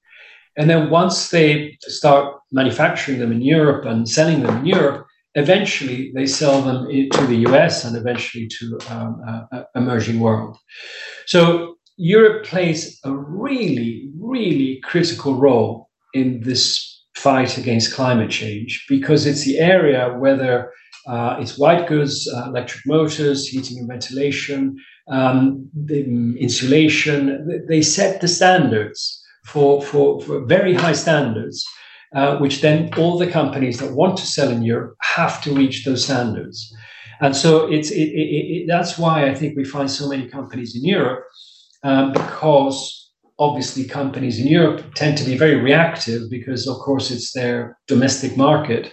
And 0.56 0.70
then 0.70 0.90
once 0.90 1.30
they 1.30 1.76
start 1.82 2.40
manufacturing 2.50 3.18
them 3.18 3.30
in 3.30 3.42
Europe 3.42 3.84
and 3.84 4.08
selling 4.08 4.42
them 4.42 4.58
in 4.58 4.66
Europe, 4.66 5.06
eventually 5.36 6.10
they 6.14 6.26
sell 6.26 6.62
them 6.62 6.88
to 6.88 7.26
the 7.26 7.44
US 7.48 7.84
and 7.84 7.96
eventually 7.96 8.48
to 8.58 8.78
um, 8.90 9.22
uh, 9.28 9.62
emerging 9.74 10.18
world. 10.18 10.56
So 11.26 11.76
Europe 11.96 12.44
plays 12.44 12.98
a 13.04 13.12
really, 13.12 14.10
really 14.18 14.80
critical 14.82 15.36
role 15.36 15.88
in 16.14 16.40
this 16.40 17.04
fight 17.14 17.56
against 17.56 17.94
climate 17.94 18.30
change 18.30 18.84
because 18.88 19.26
it's 19.26 19.44
the 19.44 19.58
area 19.58 20.16
whether 20.18 20.70
uh, 21.06 21.36
it's 21.38 21.58
white 21.58 21.86
goods, 21.86 22.28
uh, 22.34 22.46
electric 22.48 22.84
motors, 22.86 23.46
heating 23.46 23.78
and 23.78 23.88
ventilation, 23.88 24.76
um, 25.08 25.68
the 25.74 26.02
insulation. 26.38 27.64
They 27.68 27.80
set 27.82 28.20
the 28.20 28.28
standards 28.28 29.22
for, 29.44 29.82
for, 29.82 30.20
for 30.22 30.44
very 30.44 30.74
high 30.74 30.94
standards, 30.94 31.64
uh, 32.16 32.38
which 32.38 32.62
then 32.62 32.90
all 32.96 33.18
the 33.18 33.30
companies 33.30 33.78
that 33.78 33.92
want 33.92 34.16
to 34.16 34.26
sell 34.26 34.50
in 34.50 34.62
Europe 34.62 34.96
have 35.02 35.42
to 35.42 35.52
reach 35.52 35.84
those 35.84 36.02
standards. 36.04 36.74
And 37.20 37.36
so 37.36 37.70
it's 37.70 37.90
it, 37.90 38.08
it, 38.08 38.44
it, 38.54 38.64
that's 38.66 38.98
why 38.98 39.28
I 39.30 39.34
think 39.34 39.56
we 39.56 39.64
find 39.64 39.90
so 39.90 40.08
many 40.08 40.26
companies 40.28 40.74
in 40.74 40.82
Europe 40.84 41.24
um, 41.82 42.12
because 42.12 42.78
obviously 43.38 43.84
companies 43.84 44.40
in 44.40 44.46
Europe 44.46 44.82
tend 44.94 45.18
to 45.18 45.24
be 45.24 45.36
very 45.36 45.56
reactive 45.56 46.22
because, 46.30 46.66
of 46.66 46.78
course, 46.78 47.10
it's 47.10 47.32
their 47.32 47.78
domestic 47.86 48.36
market 48.36 48.92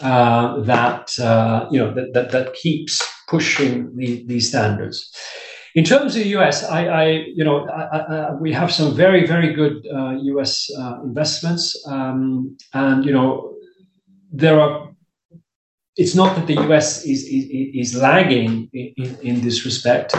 uh, 0.00 0.60
that 0.62 1.10
uh, 1.18 1.66
you 1.70 1.78
know 1.78 1.92
that, 1.92 2.12
that, 2.14 2.30
that 2.30 2.54
keeps 2.54 3.02
pushing 3.28 3.94
the, 3.96 4.24
these 4.26 4.48
standards. 4.48 5.12
In 5.74 5.84
terms 5.84 6.16
of 6.16 6.22
the 6.22 6.28
U.S., 6.30 6.64
I, 6.64 6.86
I 6.86 7.06
you 7.34 7.44
know 7.44 7.68
I, 7.68 7.98
I, 7.98 8.34
we 8.34 8.52
have 8.52 8.72
some 8.72 8.94
very 8.94 9.26
very 9.26 9.52
good 9.52 9.86
uh, 9.86 10.10
U.S. 10.34 10.68
Uh, 10.76 11.00
investments, 11.04 11.76
um, 11.86 12.56
and 12.74 13.04
you 13.04 13.12
know 13.12 13.54
there 14.32 14.60
are. 14.60 14.90
It's 15.96 16.14
not 16.14 16.34
that 16.36 16.46
the 16.46 16.54
U.S. 16.54 17.04
is 17.04 17.22
is, 17.24 17.46
is 17.92 18.00
lagging 18.00 18.68
in, 18.72 18.94
in, 18.96 19.18
in 19.22 19.40
this 19.42 19.64
respect, 19.64 20.14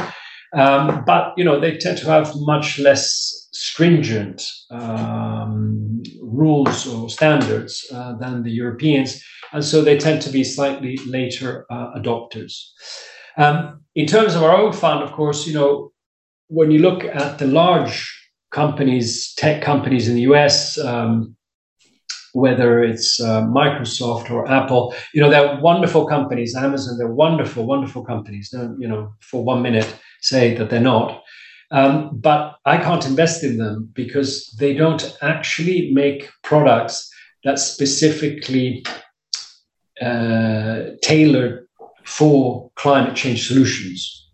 um, 0.56 1.04
but 1.06 1.34
you 1.36 1.44
know 1.44 1.60
they 1.60 1.78
tend 1.78 1.98
to 1.98 2.06
have 2.06 2.32
much 2.36 2.80
less 2.80 3.50
stringent 3.52 4.50
um, 4.70 6.02
rules 6.22 6.88
or 6.88 7.10
standards 7.10 7.86
uh, 7.94 8.14
than 8.14 8.44
the 8.44 8.52
Europeans, 8.52 9.22
and 9.52 9.66
so 9.66 9.82
they 9.82 9.98
tend 9.98 10.22
to 10.22 10.30
be 10.30 10.46
slightly 10.46 10.98
later 11.06 11.66
uh, 11.70 11.94
adopters. 12.00 12.54
Um, 13.38 13.82
in 13.96 14.08
terms 14.08 14.36
of 14.36 14.44
our 14.44 14.56
own 14.56 14.74
fund, 14.74 15.04
of 15.04 15.12
course, 15.12 15.48
you 15.48 15.54
know 15.54 15.92
when 16.48 16.72
you 16.72 16.80
look 16.80 17.04
at 17.04 17.40
the 17.40 17.48
large 17.48 18.14
companies, 18.52 19.34
tech 19.36 19.62
companies 19.62 20.08
in 20.08 20.16
the 20.16 20.22
US. 20.22 20.78
Um, 20.78 21.36
whether 22.34 22.82
it's 22.82 23.20
uh, 23.20 23.42
Microsoft 23.42 24.32
or 24.32 24.50
Apple, 24.50 24.96
you 25.14 25.22
know 25.22 25.30
they're 25.30 25.60
wonderful 25.60 26.08
companies. 26.08 26.56
Amazon, 26.56 26.98
they're 26.98 27.08
wonderful, 27.12 27.66
wonderful 27.66 28.06
companies. 28.06 28.50
Don't 28.50 28.80
you 28.80 28.88
know 28.88 29.14
for 29.20 29.44
one 29.44 29.62
minute 29.62 29.94
say 30.22 30.56
that 30.56 30.70
they're 30.70 30.80
not. 30.80 31.24
Um, 31.72 32.10
but 32.14 32.58
I 32.66 32.78
can't 32.78 33.06
invest 33.06 33.44
in 33.44 33.58
them 33.58 33.90
because 33.94 34.54
they 34.60 34.74
don't 34.74 35.18
actually 35.22 35.92
make 35.94 36.30
products 36.44 37.10
that 37.44 37.60
specifically 37.60 38.86
uh, 40.02 40.92
tailored 41.02 41.66
for 42.04 42.72
climate 42.76 43.16
change 43.16 43.48
solutions. 43.48 44.30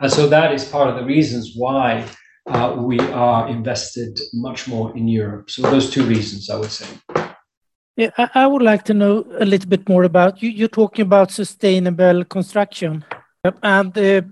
And 0.00 0.10
so 0.10 0.26
that 0.28 0.52
is 0.52 0.64
part 0.64 0.88
of 0.88 0.96
the 0.96 1.04
reasons 1.04 1.52
why 1.54 2.06
uh, 2.46 2.74
we 2.78 2.98
are 2.98 3.48
invested 3.48 4.18
much 4.32 4.66
more 4.66 4.96
in 4.96 5.08
Europe. 5.08 5.50
So 5.50 5.62
those 5.62 5.90
two 5.90 6.04
reasons, 6.04 6.48
I 6.50 6.56
would 6.56 6.70
say. 6.70 6.86
Yeah, 7.96 8.10
I, 8.34 8.46
would 8.46 8.62
like 8.62 8.84
to 8.84 8.94
know 8.94 9.26
a 9.38 9.44
little 9.44 9.68
bit 9.68 9.86
more 9.88 10.04
about 10.04 10.42
you. 10.42 10.48
You're 10.48 10.68
talking 10.68 11.02
about 11.02 11.30
sustainable 11.30 12.24
construction, 12.24 13.04
and 13.62 13.98
uh, 13.98 14.22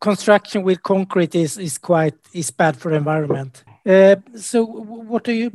construction 0.00 0.64
with 0.64 0.82
concrete 0.82 1.36
is 1.36 1.56
is 1.56 1.78
quite 1.78 2.14
is 2.32 2.50
bad 2.50 2.76
for 2.76 2.92
environment. 2.92 3.62
Uh, 3.86 4.16
so, 4.34 4.64
what 4.64 5.22
do 5.22 5.32
you 5.32 5.52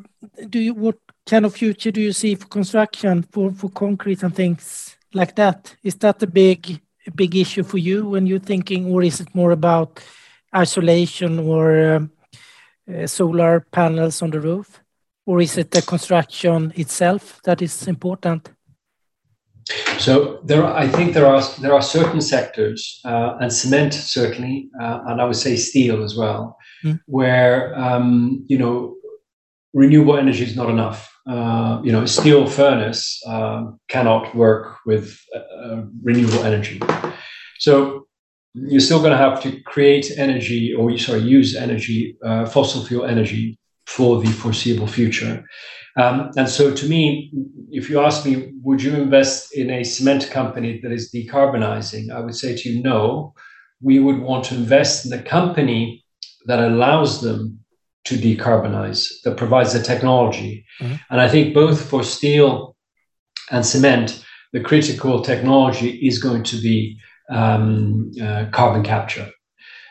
do? 0.50 0.60
You 0.60 0.76
what 0.76 0.98
kind 1.26 1.46
of 1.46 1.56
future 1.56 1.92
do 1.92 2.00
you 2.00 2.14
see 2.14 2.36
for 2.36 2.48
construction 2.48 3.24
for 3.24 3.52
for 3.52 3.70
concrete 3.70 4.24
and 4.24 4.34
things 4.34 4.97
like 5.14 5.36
that? 5.36 5.76
Is 5.84 5.96
that 5.96 6.22
a 6.24 6.28
big 6.28 6.82
a 7.06 7.12
big 7.12 7.36
issue 7.36 7.64
for 7.64 7.78
you 7.78 8.10
when 8.10 8.28
you're 8.28 8.40
thinking, 8.40 8.92
or 8.92 9.02
is 9.02 9.22
it 9.22 9.34
more 9.34 9.52
about 9.52 10.04
isolation 10.56 11.40
or 11.40 11.96
um, 11.96 12.12
uh, 12.94 13.08
solar 13.08 13.62
panels 13.72 14.22
on 14.22 14.32
the 14.32 14.40
roof? 14.40 14.82
Or 15.26 15.42
is 15.42 15.58
it 15.58 15.72
the 15.72 15.82
construction 15.82 16.72
itself 16.76 17.42
that 17.44 17.62
is 17.62 17.88
important? 17.88 18.50
So 19.98 20.40
there, 20.46 20.64
are, 20.64 20.74
I 20.74 20.88
think 20.88 21.14
there 21.14 21.26
are 21.26 21.42
there 21.62 21.74
are 21.74 21.82
certain 21.82 22.22
sectors, 22.22 23.02
uh, 23.04 23.38
and 23.42 23.52
cement 23.52 23.94
certainly, 23.94 24.70
uh, 24.80 25.02
and 25.08 25.22
I 25.22 25.26
would 25.26 25.36
say 25.36 25.58
steel 25.58 26.04
as 26.04 26.16
well, 26.16 26.58
mm. 26.86 27.00
where 27.08 27.78
um, 27.78 28.46
you 28.48 28.58
know 28.58 28.96
renewable 29.74 30.18
energy 30.18 30.44
is 30.44 30.56
not 30.56 30.70
enough. 30.70 31.12
Uh, 31.30 31.82
you 31.84 31.92
know, 31.92 32.04
a 32.04 32.08
steel 32.08 32.48
furnace 32.48 33.22
uh, 33.28 33.66
cannot 33.90 34.34
work 34.36 34.78
with 34.86 35.20
uh, 35.36 35.82
renewable 36.02 36.44
energy. 36.46 36.80
So 37.60 38.08
you're 38.54 38.80
still 38.80 39.00
going 39.00 39.12
to 39.12 39.18
have 39.18 39.42
to 39.44 39.62
create 39.64 40.12
energy, 40.18 40.74
or 40.74 40.98
sorry, 40.98 41.22
use 41.22 41.56
energy, 41.56 42.18
uh, 42.24 42.46
fossil 42.46 42.86
fuel 42.86 43.06
energy, 43.06 43.58
for 43.88 44.22
the 44.22 44.28
foreseeable 44.28 44.88
future. 44.88 45.46
Um, 45.96 46.30
and 46.38 46.48
so, 46.48 46.74
to 46.74 46.88
me, 46.88 47.32
if 47.72 47.90
you 47.90 48.02
ask 48.02 48.26
me, 48.26 48.52
would 48.62 48.84
you 48.84 48.94
invest 48.94 49.56
in 49.56 49.72
a 49.72 49.84
cement 49.84 50.30
company 50.30 50.80
that 50.84 50.92
is 50.92 51.12
decarbonizing? 51.12 52.12
I 52.12 52.20
would 52.20 52.36
say 52.36 52.56
to 52.56 52.70
you, 52.70 52.84
no. 52.84 53.34
We 53.82 54.00
would 54.00 54.20
want 54.20 54.46
to 54.46 54.56
invest 54.56 55.06
in 55.06 55.12
the 55.12 55.22
company 55.22 56.04
that 56.46 56.60
allows 56.60 57.22
them 57.22 57.60
to 58.08 58.16
decarbonize, 58.16 59.00
that 59.24 59.38
provides 59.38 59.74
the 59.74 59.82
technology. 59.82 60.66
Mm-hmm. 60.82 60.96
And 61.10 61.22
I 61.22 61.28
think 61.30 61.54
both 61.54 61.90
for 61.90 62.04
steel 62.04 62.76
and 63.52 63.66
cement, 63.66 64.24
the 64.54 64.62
critical 64.62 65.22
technology 65.22 65.90
is 66.08 66.22
going 66.22 66.44
to 66.44 66.58
be 66.62 66.98
um, 67.30 68.12
uh, 68.22 68.46
carbon 68.52 68.84
capture. 68.84 69.30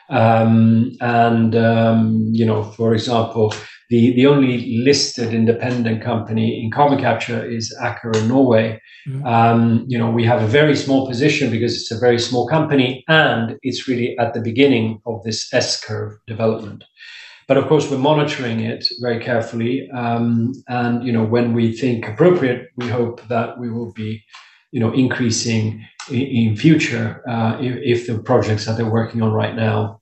Um, 0.08 0.92
and, 1.00 1.54
um, 1.56 2.30
you 2.32 2.46
know, 2.46 2.62
for 2.62 2.94
example, 2.94 3.52
the, 3.90 4.14
the 4.14 4.26
only 4.26 4.78
listed 4.78 5.32
independent 5.32 6.02
company 6.02 6.62
in 6.62 6.70
carbon 6.70 6.98
capture 6.98 7.44
is 7.44 7.74
Aker 7.80 8.16
in 8.16 8.28
Norway. 8.28 8.80
Mm-hmm. 9.06 9.26
Um, 9.26 9.84
you 9.88 9.98
know, 9.98 10.10
we 10.10 10.24
have 10.24 10.42
a 10.42 10.46
very 10.46 10.76
small 10.76 11.06
position 11.06 11.50
because 11.50 11.74
it's 11.74 11.90
a 11.90 11.98
very 11.98 12.18
small 12.18 12.48
company 12.48 13.04
and 13.08 13.56
it's 13.62 13.86
really 13.86 14.18
at 14.18 14.34
the 14.34 14.40
beginning 14.40 15.00
of 15.06 15.22
this 15.22 15.52
S 15.52 15.82
curve 15.84 16.18
development. 16.26 16.84
But 17.48 17.56
of 17.58 17.68
course, 17.68 17.88
we're 17.90 17.98
monitoring 17.98 18.60
it 18.60 18.86
very 19.00 19.22
carefully. 19.22 19.88
Um, 19.90 20.52
and, 20.68 21.04
you 21.06 21.12
know, 21.12 21.24
when 21.24 21.54
we 21.54 21.72
think 21.72 22.08
appropriate, 22.08 22.70
we 22.76 22.88
hope 22.88 23.26
that 23.28 23.58
we 23.58 23.70
will 23.70 23.92
be, 23.92 24.24
you 24.72 24.80
know, 24.80 24.92
increasing 24.92 25.86
in, 26.10 26.20
in 26.20 26.56
future 26.56 27.22
uh, 27.28 27.58
if, 27.60 28.00
if, 28.00 28.06
the 28.06 28.18
projects 28.18 28.64
that 28.66 28.76
they're 28.76 28.90
working 28.90 29.22
on 29.22 29.32
right 29.32 29.54
now 29.54 30.00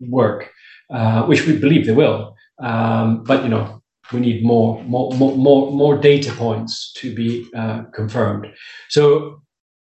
work, 0.00 0.52
uh, 0.90 1.22
which 1.24 1.46
we 1.46 1.56
believe 1.56 1.86
they 1.86 1.92
will. 1.92 2.36
Um, 2.58 3.24
but, 3.24 3.42
you 3.42 3.48
know, 3.48 3.82
we 4.12 4.20
need 4.20 4.44
more, 4.44 4.82
more, 4.84 5.12
more, 5.14 5.72
more 5.72 5.96
data 5.96 6.32
points 6.32 6.92
to 6.94 7.14
be 7.14 7.48
uh, 7.56 7.84
confirmed. 7.94 8.46
So 8.88 9.42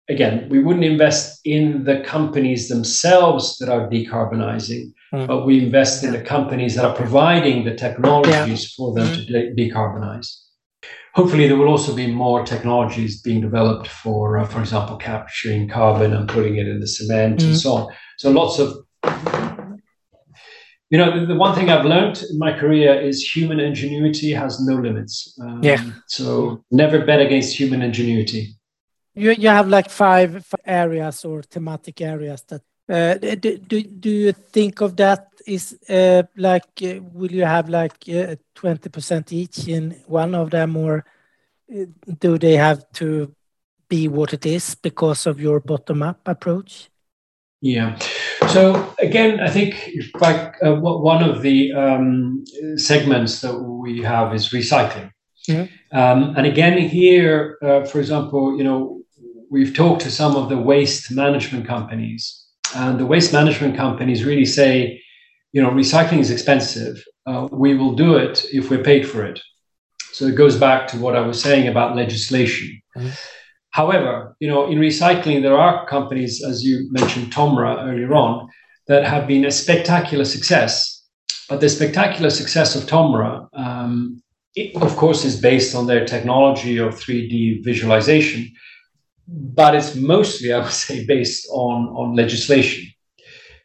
again, 0.08 0.48
we 0.48 0.62
wouldn't 0.62 0.84
invest 0.84 1.40
in 1.44 1.84
the 1.84 2.00
companies 2.00 2.68
themselves 2.68 3.58
that 3.58 3.68
are 3.68 3.88
decarbonizing, 3.88 4.92
mm. 5.12 5.26
but 5.26 5.46
we 5.46 5.64
invest 5.64 6.04
in 6.04 6.12
the 6.12 6.20
companies 6.20 6.74
that 6.74 6.84
are 6.84 6.94
providing 6.94 7.64
the 7.64 7.74
technologies 7.74 8.62
yeah. 8.62 8.76
for 8.76 8.94
them 8.94 9.06
mm. 9.06 9.14
to 9.14 9.24
de- 9.24 9.54
decarbonize. 9.54 10.42
Hopefully, 11.14 11.48
there 11.48 11.56
will 11.56 11.68
also 11.68 11.94
be 11.94 12.12
more 12.12 12.44
technologies 12.44 13.22
being 13.22 13.40
developed 13.40 13.88
for, 13.88 14.38
uh, 14.38 14.44
for 14.44 14.60
example, 14.60 14.96
capturing 14.96 15.66
carbon 15.68 16.12
and 16.12 16.28
putting 16.28 16.56
it 16.56 16.68
in 16.68 16.78
the 16.78 16.86
cement 16.86 17.40
mm. 17.40 17.46
and 17.46 17.56
so 17.56 17.72
on. 17.72 17.94
So, 18.18 18.30
lots 18.30 18.58
of 18.58 18.76
you 20.90 20.98
know, 20.98 21.18
the, 21.18 21.26
the, 21.26 21.34
one 21.34 21.54
thing 21.54 21.68
I've 21.68 21.84
learned 21.84 22.22
in 22.30 22.38
my 22.38 22.56
career 22.56 23.00
is 23.00 23.22
human 23.22 23.58
ingenuity 23.58 24.30
has 24.32 24.60
no 24.60 24.76
limits. 24.76 25.36
Um, 25.40 25.60
yeah. 25.62 25.82
So 26.06 26.64
never 26.70 27.04
bet 27.04 27.20
against 27.20 27.56
human 27.56 27.82
ingenuity. 27.82 28.54
You, 29.14 29.32
you 29.32 29.48
have 29.48 29.68
like 29.68 29.90
five 29.90 30.46
areas 30.64 31.24
or 31.24 31.42
thematic 31.42 32.00
areas 32.00 32.42
that 32.48 32.62
do, 32.88 33.58
do, 33.58 33.82
do 33.82 34.10
you 34.10 34.32
think 34.32 34.80
of 34.80 34.96
that 34.96 35.28
is 35.46 35.78
uh, 35.88 36.24
like 36.36 36.82
uh, 36.82 37.00
will 37.12 37.30
you 37.30 37.44
have 37.44 37.68
like 37.68 37.98
20% 38.00 39.16
uh, 39.16 39.22
each 39.30 39.68
in 39.68 39.92
one 40.06 40.34
of 40.34 40.50
them 40.50 40.76
or 40.76 41.04
uh, 41.72 41.84
do 42.18 42.38
they 42.38 42.56
have 42.56 42.84
to 42.92 43.34
be 43.88 44.08
what 44.08 44.32
it 44.32 44.44
is 44.44 44.74
because 44.74 45.26
of 45.26 45.40
your 45.40 45.60
bottom 45.60 46.02
up 46.02 46.26
approach? 46.26 46.90
Yeah. 47.60 47.98
So 48.48 48.94
again 48.98 49.40
i 49.40 49.50
think 49.50 49.74
like 50.20 50.54
uh, 50.62 50.74
one 50.74 51.22
of 51.22 51.42
the 51.42 51.72
um, 51.72 52.44
segments 52.76 53.40
that 53.40 53.56
we 53.58 54.02
have 54.02 54.34
is 54.34 54.50
recycling. 54.50 55.10
Mm-hmm. 55.48 55.96
um, 55.96 56.34
and 56.36 56.44
again 56.44 56.76
here 56.76 57.56
for 57.60 58.00
example 58.00 58.58
you 58.58 58.64
know 58.64 58.96
we've 59.48 59.74
talked 59.74 60.02
to 60.02 60.10
some 60.10 60.34
of 60.36 60.48
the 60.48 60.58
waste 60.58 61.10
management 61.10 61.66
companies, 61.66 62.45
and 62.74 62.98
the 62.98 63.06
waste 63.06 63.32
management 63.32 63.76
companies 63.76 64.24
really 64.24 64.44
say, 64.44 65.02
you 65.52 65.62
know, 65.62 65.70
recycling 65.70 66.18
is 66.18 66.30
expensive. 66.30 67.02
Uh, 67.26 67.48
we 67.50 67.74
will 67.74 67.94
do 67.94 68.16
it 68.16 68.44
if 68.52 68.70
we're 68.70 68.82
paid 68.82 69.08
for 69.08 69.24
it. 69.24 69.40
So 70.12 70.26
it 70.26 70.34
goes 70.34 70.56
back 70.56 70.88
to 70.88 70.98
what 70.98 71.16
I 71.16 71.20
was 71.20 71.42
saying 71.42 71.68
about 71.68 71.96
legislation. 71.96 72.80
Mm-hmm. 72.96 73.10
However, 73.70 74.34
you 74.40 74.48
know, 74.48 74.70
in 74.70 74.78
recycling, 74.78 75.42
there 75.42 75.58
are 75.58 75.86
companies, 75.86 76.42
as 76.42 76.64
you 76.64 76.88
mentioned, 76.90 77.32
Tomra 77.32 77.86
earlier 77.86 78.14
on, 78.14 78.48
that 78.86 79.04
have 79.04 79.26
been 79.26 79.44
a 79.44 79.50
spectacular 79.50 80.24
success. 80.24 81.04
But 81.48 81.60
the 81.60 81.68
spectacular 81.68 82.30
success 82.30 82.74
of 82.74 82.84
Tomra, 82.84 83.48
um, 83.52 84.22
it, 84.54 84.74
of 84.80 84.96
course, 84.96 85.24
is 85.24 85.38
based 85.38 85.74
on 85.74 85.86
their 85.86 86.06
technology 86.06 86.78
of 86.78 86.94
3D 86.94 87.62
visualization 87.62 88.50
but 89.28 89.74
it's 89.74 89.94
mostly, 89.94 90.52
I 90.52 90.58
would 90.58 90.70
say, 90.70 91.04
based 91.04 91.48
on, 91.50 91.88
on 91.88 92.14
legislation. 92.14 92.92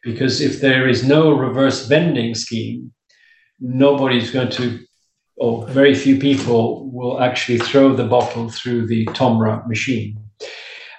Because 0.02 0.40
if 0.40 0.60
there 0.60 0.88
is 0.88 1.04
no 1.04 1.30
reverse 1.30 1.86
vending 1.86 2.34
scheme, 2.34 2.92
nobody's 3.60 4.30
going 4.32 4.50
to, 4.50 4.80
or 5.36 5.66
very 5.68 5.94
few 5.94 6.18
people 6.18 6.90
will 6.90 7.20
actually 7.20 7.58
throw 7.58 7.94
the 7.94 8.04
bottle 8.04 8.50
through 8.50 8.86
the 8.88 9.06
Tomra 9.06 9.66
machine. 9.68 10.18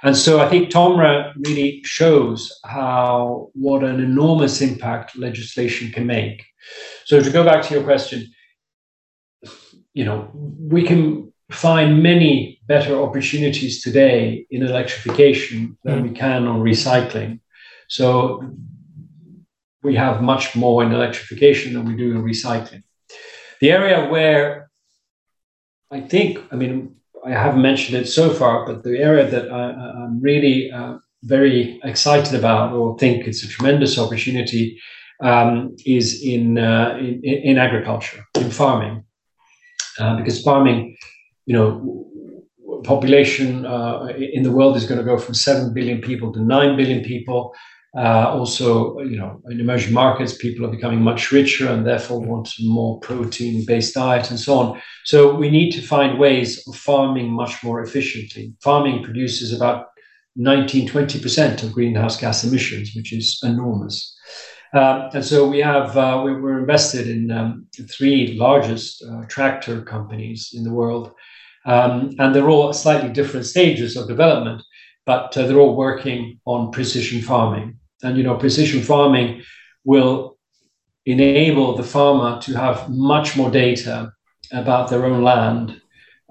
And 0.04 0.16
so 0.16 0.40
I 0.40 0.50
think 0.50 0.70
Tomra 0.70 1.34
really 1.46 1.82
shows 1.86 2.60
how 2.66 3.50
what 3.54 3.84
an 3.84 4.02
enormous 4.02 4.62
impact 4.62 5.18
legislation 5.18 5.92
can 5.92 6.06
make. 6.06 6.44
So 7.06 7.22
to 7.22 7.30
go 7.30 7.44
back 7.44 7.64
to 7.64 7.74
your 7.74 7.84
question, 7.84 8.28
you 9.94 10.06
know, 10.06 10.30
we 10.34 10.84
can 10.84 11.33
find 11.54 12.02
many 12.02 12.60
better 12.68 13.02
opportunities 13.02 13.82
today 13.82 14.46
in 14.50 14.64
electrification 14.64 15.78
than 15.84 16.00
mm. 16.00 16.10
we 16.10 16.16
can 16.16 16.48
on 16.48 16.62
recycling. 16.62 17.40
So 17.88 18.56
we 19.84 19.96
have 19.96 20.22
much 20.22 20.56
more 20.56 20.84
in 20.84 20.92
electrification 20.92 21.74
than 21.74 21.86
we 21.86 21.96
do 21.96 22.12
in 22.12 22.24
recycling. 22.24 22.84
The 23.60 23.72
area 23.72 24.10
where 24.10 24.70
I 25.92 26.02
think, 26.02 26.40
I 26.52 26.56
mean, 26.56 26.96
I 27.26 27.32
haven't 27.32 27.62
mentioned 27.62 27.98
it 27.98 28.08
so 28.08 28.34
far, 28.34 28.66
but 28.66 28.84
the 28.84 28.98
area 28.98 29.30
that 29.30 29.52
I, 29.52 29.70
am 30.06 30.20
really 30.22 30.72
uh, 30.72 30.98
very 31.24 31.80
excited 31.84 32.34
about 32.38 32.74
or 32.74 32.98
think 32.98 33.28
it's 33.28 33.44
a 33.44 33.48
tremendous 33.48 33.98
opportunity 33.98 34.80
um, 35.22 35.76
is 35.86 36.24
in, 36.24 36.58
uh, 36.58 36.98
in, 37.00 37.24
in 37.24 37.58
agriculture, 37.58 38.26
in 38.36 38.50
farming, 38.50 39.06
uh, 40.00 40.18
because 40.18 40.42
farming 40.42 40.98
you 41.46 41.54
know, 41.54 42.08
population 42.84 43.66
uh, 43.66 44.08
in 44.18 44.44
the 44.44 44.52
world 44.52 44.76
is 44.76 44.86
going 44.86 45.00
to 45.00 45.06
go 45.06 45.18
from 45.18 45.34
7 45.34 45.74
billion 45.74 46.02
people 46.02 46.32
to 46.34 46.42
9 46.42 46.78
billion 46.78 47.04
people. 47.04 47.54
Uh, 47.96 48.28
also, 48.30 48.98
you 49.02 49.16
know, 49.16 49.40
in 49.50 49.60
emerging 49.60 49.94
markets, 49.94 50.36
people 50.36 50.66
are 50.66 50.72
becoming 50.72 51.00
much 51.00 51.32
richer 51.32 51.68
and 51.68 51.86
therefore 51.86 52.20
want 52.20 52.50
more 52.62 53.00
protein-based 53.02 53.94
diet 53.94 54.32
and 54.32 54.40
so 54.40 54.58
on. 54.58 54.82
So 55.06 55.36
we 55.36 55.52
need 55.52 55.72
to 55.74 55.82
find 55.82 56.18
ways 56.18 56.68
of 56.68 56.76
farming 56.76 57.32
much 57.32 57.64
more 57.64 57.84
efficiently. 57.84 58.54
Farming 58.64 59.04
produces 59.04 59.54
about 59.54 59.88
19, 60.36 60.90
20% 60.90 61.62
of 61.62 61.72
greenhouse 61.72 62.20
gas 62.20 62.44
emissions, 62.44 62.94
which 62.96 63.14
is 63.14 63.40
enormous. 63.44 64.18
Um, 64.74 65.10
and 65.14 65.24
so 65.24 65.48
we 65.48 65.60
have 65.60 65.96
uh, 65.96 66.24
we, 66.26 66.32
are 66.32 66.60
invested 66.60 67.08
in 67.08 67.30
um, 67.30 67.68
three 67.92 68.34
largest 68.34 69.04
uh, 69.04 69.22
tractor 69.28 69.84
companies 69.84 70.50
in 70.52 70.64
the 70.64 70.74
world, 70.74 71.12
um, 71.66 72.16
and 72.20 72.36
they're 72.36 72.50
all 72.50 72.74
slightly 72.74 73.10
different 73.10 73.46
stages 73.46 73.96
of 73.96 74.08
development, 74.08 74.62
but 75.06 75.36
uh, 75.38 75.46
they're 75.46 75.60
all 75.60 75.76
working 75.76 76.40
on 76.46 76.72
precision 76.72 77.22
farming. 77.22 77.78
And 78.04 78.18
you 78.18 78.24
know, 78.24 78.36
precision 78.36 78.82
farming 78.82 79.44
will 79.86 80.38
enable 81.06 81.76
the 81.76 81.84
farmer 81.84 82.42
to 82.42 82.54
have 82.54 82.90
much 82.90 83.36
more 83.36 83.50
data 83.50 84.12
about 84.52 84.90
their 84.90 85.06
own 85.06 85.24
land, 85.24 85.82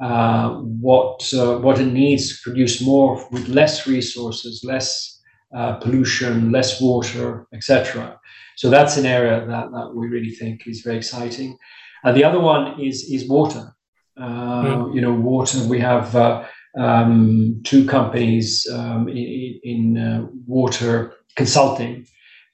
uh, 0.00 0.50
what 0.50 1.32
uh, 1.34 1.58
what 1.58 1.80
it 1.80 1.92
needs 1.92 2.28
to 2.28 2.42
produce 2.42 2.80
more 2.80 3.26
with 3.30 3.48
less 3.48 3.86
resources, 3.86 4.62
less 4.64 5.20
uh, 5.54 5.74
pollution, 5.74 6.50
less 6.50 6.80
water, 6.80 7.46
etc. 7.52 8.18
So 8.56 8.70
that's 8.70 8.96
an 8.96 9.06
area 9.06 9.46
that, 9.46 9.70
that 9.72 9.94
we 9.94 10.08
really 10.08 10.30
think 10.30 10.66
is 10.66 10.82
very 10.82 10.96
exciting. 10.96 11.58
And 12.04 12.16
the 12.16 12.24
other 12.24 12.40
one 12.40 12.80
is 12.80 13.10
is 13.10 13.28
water. 13.28 13.74
Uh, 14.20 14.62
mm. 14.64 14.94
You 14.94 15.00
know, 15.00 15.12
water. 15.12 15.58
We 15.66 15.80
have 15.80 16.14
uh, 16.14 16.44
um, 16.78 17.60
two 17.64 17.86
companies 17.86 18.66
um, 18.72 19.08
in, 19.08 19.60
in 19.62 19.98
uh, 19.98 20.26
water 20.46 21.14
consulting. 21.36 22.06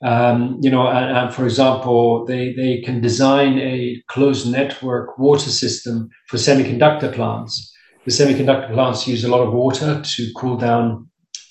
Um, 0.05 0.59
you 0.61 0.71
know, 0.71 0.87
and, 0.87 1.17
and, 1.17 1.35
for 1.35 1.45
example, 1.45 2.25
they, 2.25 2.53
they 2.53 2.81
can 2.83 3.01
design 3.01 3.59
a 3.59 4.01
closed 4.07 4.49
network 4.49 5.19
water 5.19 5.51
system 5.51 6.09
for 6.29 6.37
semiconductor 6.37 7.13
plants. 7.13 7.75
The 8.05 8.13
semiconductor 8.13 8.73
plants 8.73 9.09
use 9.09 9.25
a 9.25 9.29
lot 9.29 9.45
of 9.45 9.53
water 9.53 10.01
to 10.01 10.33
cool 10.37 10.57
down 10.57 11.09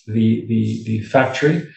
the, 0.08 0.46
the, 0.48 0.84
the 0.86 1.02
factory. 1.02 1.68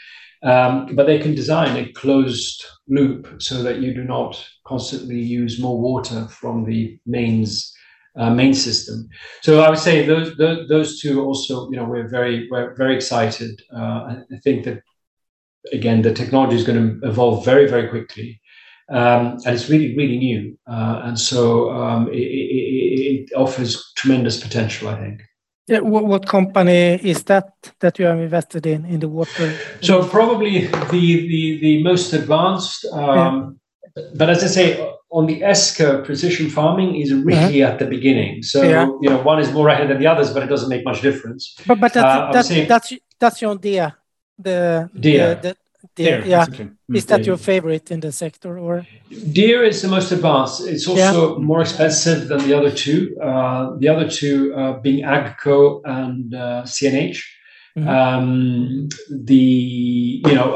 Um, 0.42 0.94
but 0.94 1.06
they 1.06 1.18
can 1.18 1.34
design 1.34 1.76
a 1.76 1.92
closed 1.92 2.64
loop 2.88 3.42
so 3.42 3.62
that 3.62 3.80
you 3.80 3.92
do 3.92 4.04
not 4.04 4.42
constantly 4.64 5.18
use 5.18 5.60
more 5.60 5.78
water 5.78 6.28
from 6.28 6.64
the 6.64 6.98
mains 7.04 7.74
uh, 8.16 8.30
main 8.30 8.54
system. 8.54 9.08
So 9.42 9.60
I 9.60 9.70
would 9.70 9.78
say 9.78 10.06
those, 10.06 10.36
those, 10.36 10.68
those 10.68 11.00
two 11.00 11.24
also, 11.24 11.70
you 11.70 11.76
know, 11.76 11.84
we're 11.84 12.08
very 12.08 12.48
we're 12.50 12.74
very 12.74 12.94
excited. 12.94 13.62
Uh, 13.74 14.22
I 14.32 14.36
think 14.42 14.64
that 14.64 14.82
again 15.72 16.02
the 16.02 16.12
technology 16.12 16.56
is 16.56 16.64
going 16.64 17.00
to 17.00 17.08
evolve 17.08 17.44
very 17.44 17.68
very 17.68 17.88
quickly, 17.88 18.40
um, 18.90 19.38
and 19.44 19.54
it's 19.54 19.68
really 19.68 19.96
really 19.96 20.18
new, 20.18 20.58
uh, 20.66 21.02
and 21.04 21.18
so 21.18 21.70
um, 21.70 22.08
it, 22.08 22.16
it, 22.16 23.28
it 23.30 23.34
offers 23.36 23.92
tremendous 23.96 24.40
potential. 24.40 24.88
I 24.88 24.98
think. 24.98 25.22
Yeah, 25.66 25.80
what, 25.80 26.04
what, 26.04 26.26
company 26.26 26.98
is 27.00 27.22
that 27.24 27.52
that 27.78 27.96
you 28.00 28.06
have 28.06 28.18
invested 28.18 28.66
in 28.66 28.84
in 28.86 28.98
the 28.98 29.08
water? 29.08 29.56
So 29.82 30.04
probably 30.04 30.66
the 30.66 31.28
the, 31.28 31.58
the 31.60 31.82
most 31.84 32.12
advanced. 32.12 32.84
Um, 32.86 33.60
yeah. 33.96 34.02
But 34.14 34.30
as 34.30 34.42
I 34.44 34.46
say, 34.46 34.94
on 35.10 35.26
the 35.26 35.40
ESCA 35.40 36.04
precision 36.04 36.48
farming 36.48 36.96
is 36.96 37.12
really 37.12 37.62
uh-huh. 37.62 37.72
at 37.72 37.78
the 37.78 37.86
beginning. 37.86 38.42
So 38.42 38.62
yeah. 38.62 38.86
you 39.02 39.10
know, 39.10 39.20
one 39.22 39.40
is 39.40 39.52
more 39.52 39.68
ahead 39.68 39.88
than 39.88 39.98
the 39.98 40.06
others, 40.06 40.32
but 40.32 40.42
it 40.42 40.46
doesn't 40.46 40.68
make 40.68 40.84
much 40.84 41.02
difference. 41.02 41.54
But 41.66 41.80
but 41.80 41.92
that's 41.92 42.06
uh, 42.06 42.32
that's, 42.32 42.48
that's 42.68 42.92
that's 43.18 43.42
your 43.42 43.52
idea. 43.52 43.96
The 44.38 44.88
Deere. 44.98 45.34
The, 45.34 45.40
the, 45.42 45.56
Deere, 45.94 46.24
yeah. 46.26 46.44
Mm, 46.46 46.76
is 46.94 47.06
that 47.06 47.24
your 47.24 47.36
favorite 47.36 47.90
in 47.90 48.00
the 48.00 48.12
sector, 48.12 48.58
or 48.58 48.86
Deere 49.32 49.64
is 49.64 49.82
the 49.82 49.88
most 49.88 50.12
advanced? 50.12 50.66
It's 50.66 50.86
also 50.86 51.38
yeah. 51.38 51.44
more 51.44 51.62
expensive 51.62 52.28
than 52.28 52.38
the 52.46 52.54
other 52.54 52.70
two. 52.70 53.16
Uh, 53.20 53.76
the 53.78 53.88
other 53.88 54.08
two 54.08 54.54
uh, 54.54 54.78
being 54.80 55.04
Agco 55.04 55.80
and 55.84 56.34
uh, 56.34 56.62
CNH. 56.64 57.18
Mm-hmm. 57.78 57.88
Um, 57.88 58.88
the 59.10 60.22
you 60.26 60.34
know, 60.34 60.48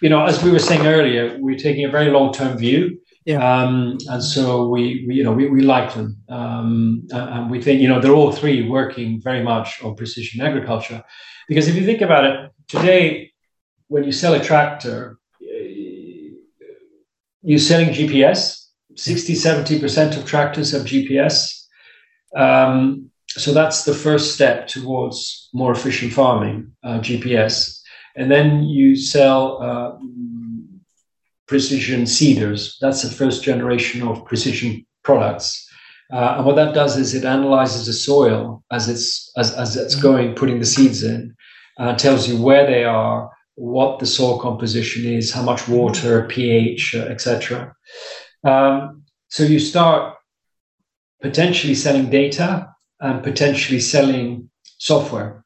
you 0.00 0.08
know, 0.08 0.24
as 0.24 0.42
we 0.42 0.50
were 0.50 0.58
saying 0.58 0.86
earlier, 0.86 1.36
we're 1.38 1.58
taking 1.58 1.84
a 1.84 1.90
very 1.90 2.10
long 2.10 2.32
term 2.32 2.56
view. 2.56 2.98
Yeah. 3.28 3.44
Um, 3.46 3.98
and 4.08 4.24
so 4.24 4.68
we, 4.68 5.04
we, 5.06 5.16
you 5.16 5.22
know, 5.22 5.32
we, 5.32 5.48
we 5.50 5.60
like 5.60 5.92
them. 5.92 6.16
Um, 6.30 7.06
and 7.10 7.50
we 7.50 7.60
think, 7.60 7.82
you 7.82 7.86
know, 7.86 8.00
they're 8.00 8.14
all 8.14 8.32
three 8.32 8.66
working 8.66 9.20
very 9.20 9.42
much 9.42 9.82
on 9.84 9.96
precision 9.96 10.40
agriculture. 10.40 11.04
Because 11.46 11.68
if 11.68 11.74
you 11.74 11.84
think 11.84 12.00
about 12.00 12.24
it, 12.24 12.50
today 12.68 13.30
when 13.88 14.04
you 14.04 14.12
sell 14.12 14.32
a 14.32 14.42
tractor, 14.42 15.18
you're 17.42 17.58
selling 17.58 17.90
GPS. 17.90 18.64
60, 18.96 19.34
70% 19.34 20.16
of 20.16 20.24
tractors 20.24 20.72
have 20.72 20.86
GPS. 20.86 21.66
Um, 22.34 23.10
so 23.28 23.52
that's 23.52 23.84
the 23.84 23.92
first 23.92 24.34
step 24.34 24.68
towards 24.68 25.50
more 25.52 25.72
efficient 25.72 26.14
farming, 26.14 26.72
uh, 26.82 27.00
GPS. 27.00 27.78
And 28.16 28.30
then 28.30 28.62
you 28.62 28.96
sell 28.96 29.62
uh, 29.62 29.98
precision 31.48 32.06
seeders. 32.06 32.76
That's 32.80 33.02
the 33.02 33.10
first 33.10 33.42
generation 33.42 34.06
of 34.06 34.24
precision 34.24 34.86
products. 35.02 35.66
Uh, 36.12 36.36
and 36.36 36.46
what 36.46 36.56
that 36.56 36.74
does 36.74 36.96
is 36.96 37.14
it 37.14 37.24
analyzes 37.24 37.86
the 37.86 37.92
soil 37.92 38.62
as 38.70 38.88
it's 38.88 39.30
as, 39.36 39.52
as 39.54 39.76
it's 39.76 39.94
going, 39.94 40.34
putting 40.34 40.58
the 40.58 40.66
seeds 40.66 41.02
in, 41.02 41.34
uh, 41.78 41.94
tells 41.96 42.28
you 42.28 42.40
where 42.40 42.66
they 42.66 42.84
are, 42.84 43.30
what 43.56 43.98
the 43.98 44.06
soil 44.06 44.38
composition 44.38 45.04
is, 45.04 45.32
how 45.32 45.42
much 45.42 45.68
water, 45.68 46.26
pH, 46.26 46.94
uh, 46.94 47.00
etc. 47.00 47.74
Um, 48.44 49.02
so 49.28 49.42
you 49.42 49.58
start 49.58 50.16
potentially 51.20 51.74
selling 51.74 52.08
data 52.08 52.68
and 53.00 53.22
potentially 53.22 53.80
selling 53.80 54.48
software. 54.78 55.44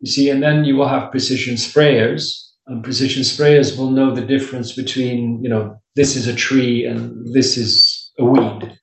You 0.00 0.10
see, 0.10 0.30
and 0.30 0.42
then 0.42 0.64
you 0.64 0.76
will 0.76 0.88
have 0.88 1.10
precision 1.10 1.54
sprayers, 1.54 2.49
and 2.66 2.84
precision 2.84 3.22
sprayers 3.22 3.76
will 3.76 3.90
know 3.90 4.14
the 4.14 4.24
difference 4.24 4.72
between, 4.72 5.42
you 5.42 5.48
know, 5.48 5.80
this 5.96 6.16
is 6.16 6.28
a 6.28 6.34
tree 6.34 6.84
and 6.84 7.34
this 7.34 7.56
is 7.56 8.10
a 8.18 8.24
weed. 8.24 8.78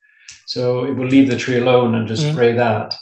So 0.45 0.85
it 0.85 0.93
will 0.93 1.07
leave 1.07 1.29
the 1.29 1.37
tree 1.37 1.57
alone 1.57 1.95
and 1.95 2.07
just 2.07 2.25
mm. 2.25 2.31
spray 2.33 2.53
that. 2.53 2.95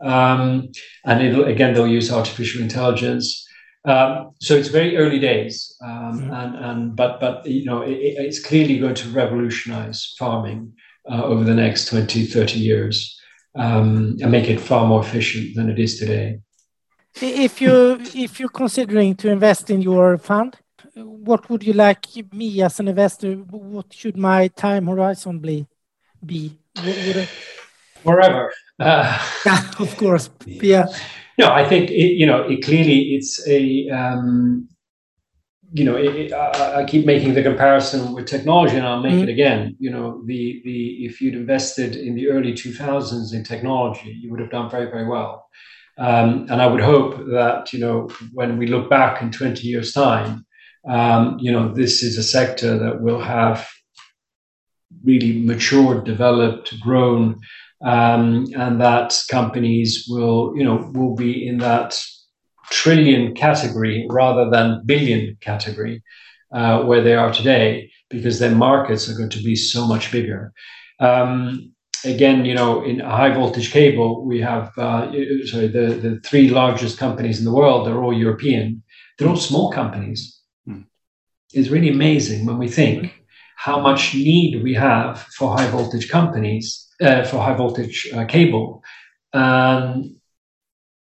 Um, 0.00 0.68
and 1.04 1.22
it'll 1.22 1.44
again 1.44 1.72
they'll 1.72 1.88
use 1.88 2.12
artificial 2.12 2.60
intelligence 2.60 3.46
um, 3.86 4.32
so 4.40 4.56
it's 4.56 4.68
very 4.68 4.96
early 4.96 5.20
days, 5.20 5.76
um, 5.80 6.20
mm-hmm. 6.20 6.32
and, 6.32 6.56
and 6.56 6.96
but 6.96 7.20
but 7.20 7.46
you 7.46 7.64
know 7.64 7.82
it, 7.82 7.96
it's 7.96 8.44
clearly 8.44 8.78
going 8.78 8.96
to 8.96 9.08
revolutionize 9.10 10.12
farming 10.18 10.72
uh, 11.10 11.22
over 11.22 11.44
the 11.44 11.54
next 11.54 11.86
20, 11.86 12.26
30 12.26 12.58
years 12.58 13.16
um, 13.54 14.16
and 14.20 14.32
make 14.32 14.50
it 14.50 14.60
far 14.60 14.88
more 14.88 15.00
efficient 15.00 15.54
than 15.54 15.70
it 15.70 15.78
is 15.78 16.00
today. 16.00 16.40
If 17.20 17.60
you 17.60 17.98
if 18.14 18.38
you're 18.38 18.50
considering 18.50 19.14
to 19.16 19.30
invest 19.30 19.70
in 19.70 19.80
your 19.80 20.18
fund, 20.18 20.56
what 20.94 21.48
would 21.48 21.64
you 21.64 21.72
like 21.72 22.06
me 22.32 22.62
as 22.62 22.78
an 22.80 22.88
investor? 22.88 23.34
What 23.34 23.92
should 23.92 24.16
my 24.16 24.48
time 24.48 24.86
horizon 24.86 25.38
be? 25.38 25.66
Be 26.24 26.58
forever. 28.02 28.52
Uh, 28.78 29.18
of 29.78 29.96
course. 29.96 30.28
Yeah. 30.44 30.84
No, 31.38 31.50
I 31.50 31.66
think 31.66 31.90
it, 31.90 32.12
you 32.12 32.26
know 32.26 32.42
it 32.42 32.62
clearly 32.62 33.14
it's 33.14 33.40
a 33.48 33.88
um, 33.88 34.68
you 35.72 35.82
know 35.82 35.96
it, 35.96 36.30
I, 36.30 36.82
I, 36.82 36.84
keep 36.84 37.06
making 37.06 37.32
the 37.32 37.42
comparison 37.42 38.12
with 38.12 38.26
technology, 38.26 38.76
and 38.76 38.86
I'll 38.86 39.00
make 39.00 39.14
mm-hmm. 39.14 39.22
it 39.22 39.28
again. 39.30 39.76
You 39.78 39.90
know 39.90 40.22
the 40.26 40.60
the 40.66 41.06
if 41.06 41.22
you'd 41.22 41.34
invested 41.34 41.96
in 41.96 42.14
the 42.14 42.28
early 42.28 42.52
two 42.52 42.74
thousands 42.74 43.32
in 43.32 43.44
technology, 43.44 44.10
you 44.10 44.30
would 44.30 44.40
have 44.40 44.50
done 44.50 44.68
very 44.70 44.90
very 44.90 45.06
well. 45.06 45.48
Um, 45.98 46.46
and 46.50 46.60
I 46.60 46.66
would 46.66 46.82
hope 46.82 47.16
that 47.30 47.72
you 47.72 47.78
know 47.78 48.08
when 48.32 48.58
we 48.58 48.66
look 48.66 48.90
back 48.90 49.22
in 49.22 49.30
twenty 49.30 49.68
years' 49.68 49.92
time, 49.92 50.46
um, 50.88 51.38
you 51.40 51.50
know 51.50 51.72
this 51.72 52.02
is 52.02 52.18
a 52.18 52.22
sector 52.22 52.78
that 52.78 53.00
will 53.00 53.20
have 53.20 53.66
really 55.04 55.40
matured, 55.42 56.04
developed, 56.04 56.78
grown 56.80 57.40
um, 57.84 58.46
and 58.56 58.80
that 58.80 59.22
companies 59.30 60.06
will, 60.08 60.52
you 60.56 60.64
know, 60.64 60.90
will 60.94 61.14
be 61.14 61.46
in 61.46 61.58
that 61.58 61.98
trillion 62.70 63.34
category 63.34 64.06
rather 64.10 64.50
than 64.50 64.82
billion 64.86 65.36
category 65.40 66.02
uh, 66.52 66.82
where 66.84 67.02
they 67.02 67.14
are 67.14 67.32
today, 67.32 67.90
because 68.08 68.38
their 68.38 68.54
markets 68.54 69.08
are 69.08 69.16
going 69.16 69.30
to 69.30 69.42
be 69.42 69.56
so 69.56 69.86
much 69.86 70.10
bigger. 70.10 70.52
Um, 71.00 71.72
again, 72.04 72.44
you 72.44 72.54
know, 72.54 72.84
in 72.84 73.00
high 73.00 73.32
voltage 73.32 73.72
cable, 73.72 74.24
we 74.24 74.40
have 74.40 74.76
uh, 74.78 75.10
sorry 75.44 75.68
the 75.68 75.98
the 76.04 76.20
three 76.24 76.48
largest 76.48 76.98
companies 76.98 77.38
in 77.38 77.44
the 77.44 77.52
world. 77.52 77.86
They're 77.86 78.02
all 78.02 78.12
European. 78.12 78.82
They're 79.18 79.28
all 79.28 79.36
small 79.36 79.72
companies. 79.72 80.40
Hmm. 80.66 80.82
It's 81.52 81.70
really 81.70 81.88
amazing 81.88 82.46
when 82.46 82.58
we 82.58 82.68
think 82.68 83.12
how 83.56 83.80
much 83.80 84.14
need 84.14 84.62
we 84.62 84.74
have 84.74 85.22
for 85.36 85.56
high 85.56 85.68
voltage 85.68 86.08
companies 86.08 86.86
uh, 87.00 87.24
for 87.24 87.38
high 87.38 87.54
voltage 87.54 88.08
uh, 88.14 88.24
cable. 88.26 88.82
And 89.32 90.16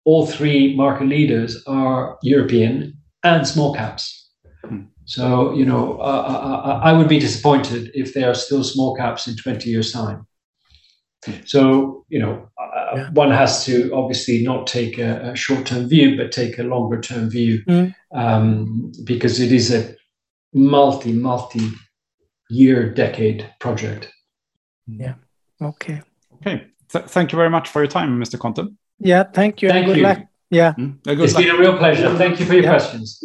all 0.06 0.26
three 0.26 0.76
market 0.76 1.08
leaders 1.08 1.64
are 1.68 2.18
European 2.22 2.98
and 3.24 3.46
small 3.48 3.74
caps. 3.74 4.30
Mm. 4.66 4.88
So, 5.06 5.54
you 5.54 5.66
know, 5.66 5.98
uh, 6.00 6.80
I, 6.84 6.90
I, 6.90 6.94
would 6.94 7.08
be 7.08 7.20
disappointed 7.20 7.92
if 7.94 8.14
they 8.14 8.24
are 8.24 8.34
still 8.34 8.64
small 8.64 8.96
caps 8.96 9.28
in 9.28 9.36
20 9.36 9.70
years' 9.70 9.92
time. 9.92 10.26
So, 11.46 12.06
you 12.10 12.20
know, 12.20 12.50
uh, 12.62 12.92
yeah. 12.96 13.10
one 13.12 13.32
has 13.32 13.66
to 13.66 13.92
obviously 13.94 14.44
not 14.44 14.68
take 14.68 14.98
a, 14.98 15.32
a 15.32 15.36
short 15.36 15.66
term 15.66 15.88
view, 15.88 16.18
but 16.18 16.32
take 16.32 16.60
a 16.60 16.64
longer 16.64 17.02
term 17.02 17.30
view 17.30 17.64
mm. 17.66 17.94
um, 18.14 18.92
because 19.04 19.40
it 19.40 19.52
is 19.52 19.74
a 19.74 19.96
multi, 20.54 21.12
multi 21.12 21.70
year, 22.50 22.90
decade 22.94 23.50
project. 23.60 24.12
Yeah. 24.88 25.16
Okay. 25.62 26.02
Okay. 26.36 26.68
Th- 26.92 27.06
thank 27.06 27.32
you 27.32 27.38
very 27.38 27.50
much 27.50 27.70
for 27.70 27.82
your 27.82 27.90
time, 27.90 28.20
Mr. 28.20 28.40
Conte. 28.40 28.64
Yeah. 29.00 29.24
Thank 29.24 29.62
you. 29.62 29.70
Thank 29.70 29.88
good 29.88 29.98
you. 29.98 30.04
luck. 30.04 30.20
Yeah. 30.52 30.74
Mm. 30.74 31.00
It's 31.08 31.34
luck. 31.34 31.44
been 31.44 31.56
a 31.56 31.60
real 31.60 31.78
pleasure. 31.78 32.16
Thank 32.18 32.40
you 32.40 32.46
for 32.46 32.54
your 32.54 32.64
yeah. 32.64 32.70
questions. 32.70 33.24